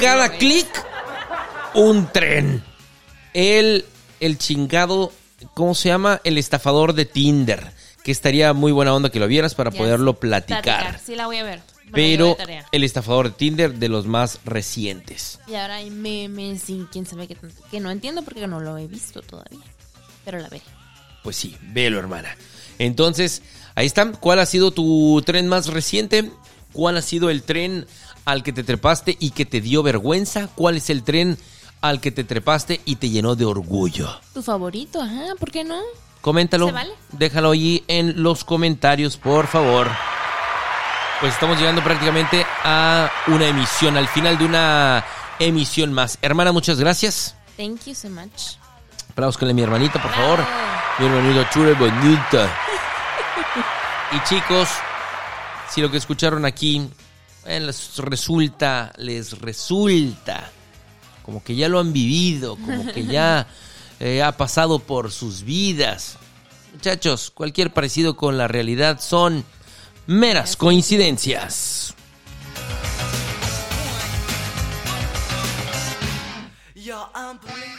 Cada 0.04 0.28
clic, 0.38 0.68
un 1.76 2.12
tren. 2.12 2.62
El, 3.34 3.86
el 4.20 4.38
chingado, 4.38 5.13
¿cómo 5.54 5.74
se 5.76 5.88
llama? 5.88 6.20
El 6.26 6.38
estafador 6.38 6.92
de 6.92 7.06
Tinder. 7.06 7.72
Que 8.04 8.12
estaría 8.12 8.52
muy 8.52 8.74
buena 8.74 8.94
onda 8.94 9.10
que 9.10 9.22
lo 9.22 9.30
vieras 9.30 9.56
para 9.56 9.72
poderlo 9.72 10.20
platicar. 10.20 11.00
Sí, 11.00 11.16
la 11.16 11.28
voy 11.28 11.38
a 11.38 11.46
ver. 11.46 11.62
Me 11.86 11.92
Pero 11.94 12.36
el 12.74 12.84
estafador 12.84 13.30
de 13.30 13.36
Tinder 13.38 13.76
de 13.76 13.88
los 13.88 14.06
más 14.06 14.42
recientes. 14.44 15.39
Y 15.48 15.56
ahora 15.56 15.76
hay 15.76 15.89
memes 15.89 16.70
y 16.70 16.86
quién 16.92 17.06
sabe 17.06 17.30
qué 17.30 17.36
tanto. 17.36 17.63
Que 17.72 17.80
no 17.80 17.89
entiendo 17.89 18.24
porque 18.24 18.46
no 18.46 18.60
lo 18.60 18.78
he 18.78 18.88
visto 18.88 19.22
todavía. 19.22 19.63
Pero 20.26 20.38
la 20.39 20.50
veré. 20.50 20.66
Pues 21.24 21.38
sí, 21.38 21.56
velo, 21.62 21.98
hermana. 21.98 22.36
Entonces, 22.78 23.42
ahí 23.74 23.86
está. 23.86 24.12
¿Cuál 24.12 24.39
ha 24.39 24.46
sido 24.46 24.72
tu 24.72 25.24
tren 25.26 25.48
más 25.48 25.68
reciente? 25.68 26.30
¿Cuál 26.74 26.98
ha 26.98 27.02
sido 27.02 27.30
el 27.30 27.44
tren 27.44 27.86
al 28.26 28.44
que 28.44 28.54
te 28.54 28.64
trepaste 28.64 29.18
y 29.20 29.32
que 29.32 29.46
te 29.46 29.62
dio 29.62 29.84
vergüenza? 29.84 30.48
¿Cuál 30.56 30.78
es 30.78 30.90
el 30.90 31.04
tren 31.04 31.38
al 31.82 32.00
que 32.00 32.12
te 32.12 32.24
trepaste 32.24 32.82
y 32.86 32.96
te 32.96 33.10
llenó 33.10 33.36
de 33.36 33.46
orgullo? 33.46 34.10
Tu 34.34 34.42
favorito, 34.42 35.02
ajá, 35.02 35.36
¿por 35.40 35.52
qué 35.52 35.64
no? 35.64 35.80
Coméntalo. 36.22 36.68
¿Se 36.68 36.72
vale? 36.72 36.94
Déjalo 37.12 37.52
allí 37.52 37.84
en 37.88 38.24
los 38.24 38.44
comentarios, 38.44 39.18
por 39.18 39.48
favor. 39.48 39.90
Pues 41.20 41.34
estamos 41.34 41.58
llegando 41.58 41.84
prácticamente 41.84 42.46
a 42.64 43.12
una 43.28 43.48
emisión, 43.48 43.98
al 43.98 44.08
final 44.08 44.38
de 44.38 44.46
una 44.46 45.06
emisión 45.40 45.94
más. 45.94 46.18
Hermana, 46.22 46.52
muchas 46.52 46.80
gracias. 46.80 47.36
Thank 47.58 47.86
you 47.86 47.96
so 47.96 48.10
much. 48.10 48.58
Aplausos 49.12 49.42
a 49.44 49.54
mi 49.54 49.62
hermanita, 49.62 50.02
por 50.02 50.12
favor. 50.12 50.38
Bravo. 50.38 50.52
Mi 51.00 51.06
hermanita 51.06 51.50
chula 51.50 51.72
y 51.72 51.76
bonita. 51.76 52.60
Y 54.14 54.20
chicos, 54.30 54.70
si 55.72 55.82
lo 55.82 55.90
que 55.90 55.98
escucharon 55.98 56.46
aquí 56.46 56.88
les 57.46 57.98
resulta, 57.98 58.94
les 58.98 59.40
resulta 59.40 60.52
como 61.24 61.44
que 61.44 61.56
ya 61.56 61.70
lo 61.70 61.80
han 61.80 61.94
vivido, 61.94 62.58
como 62.58 62.86
que 62.92 63.06
ya 63.06 63.48
eh, 64.00 64.22
ha 64.22 64.34
pasado 64.34 64.80
por 64.80 65.12
sus 65.12 65.44
vidas. 65.44 66.18
Muchachos, 66.74 67.32
cualquier 67.32 67.72
parecido 67.72 68.16
con 68.16 68.38
la 68.38 68.48
realidad 68.48 69.00
son 69.02 69.46
meras 70.06 70.56
coincidencias. 70.56 71.96
You're 76.76 77.08
unbelievable. 77.16 77.73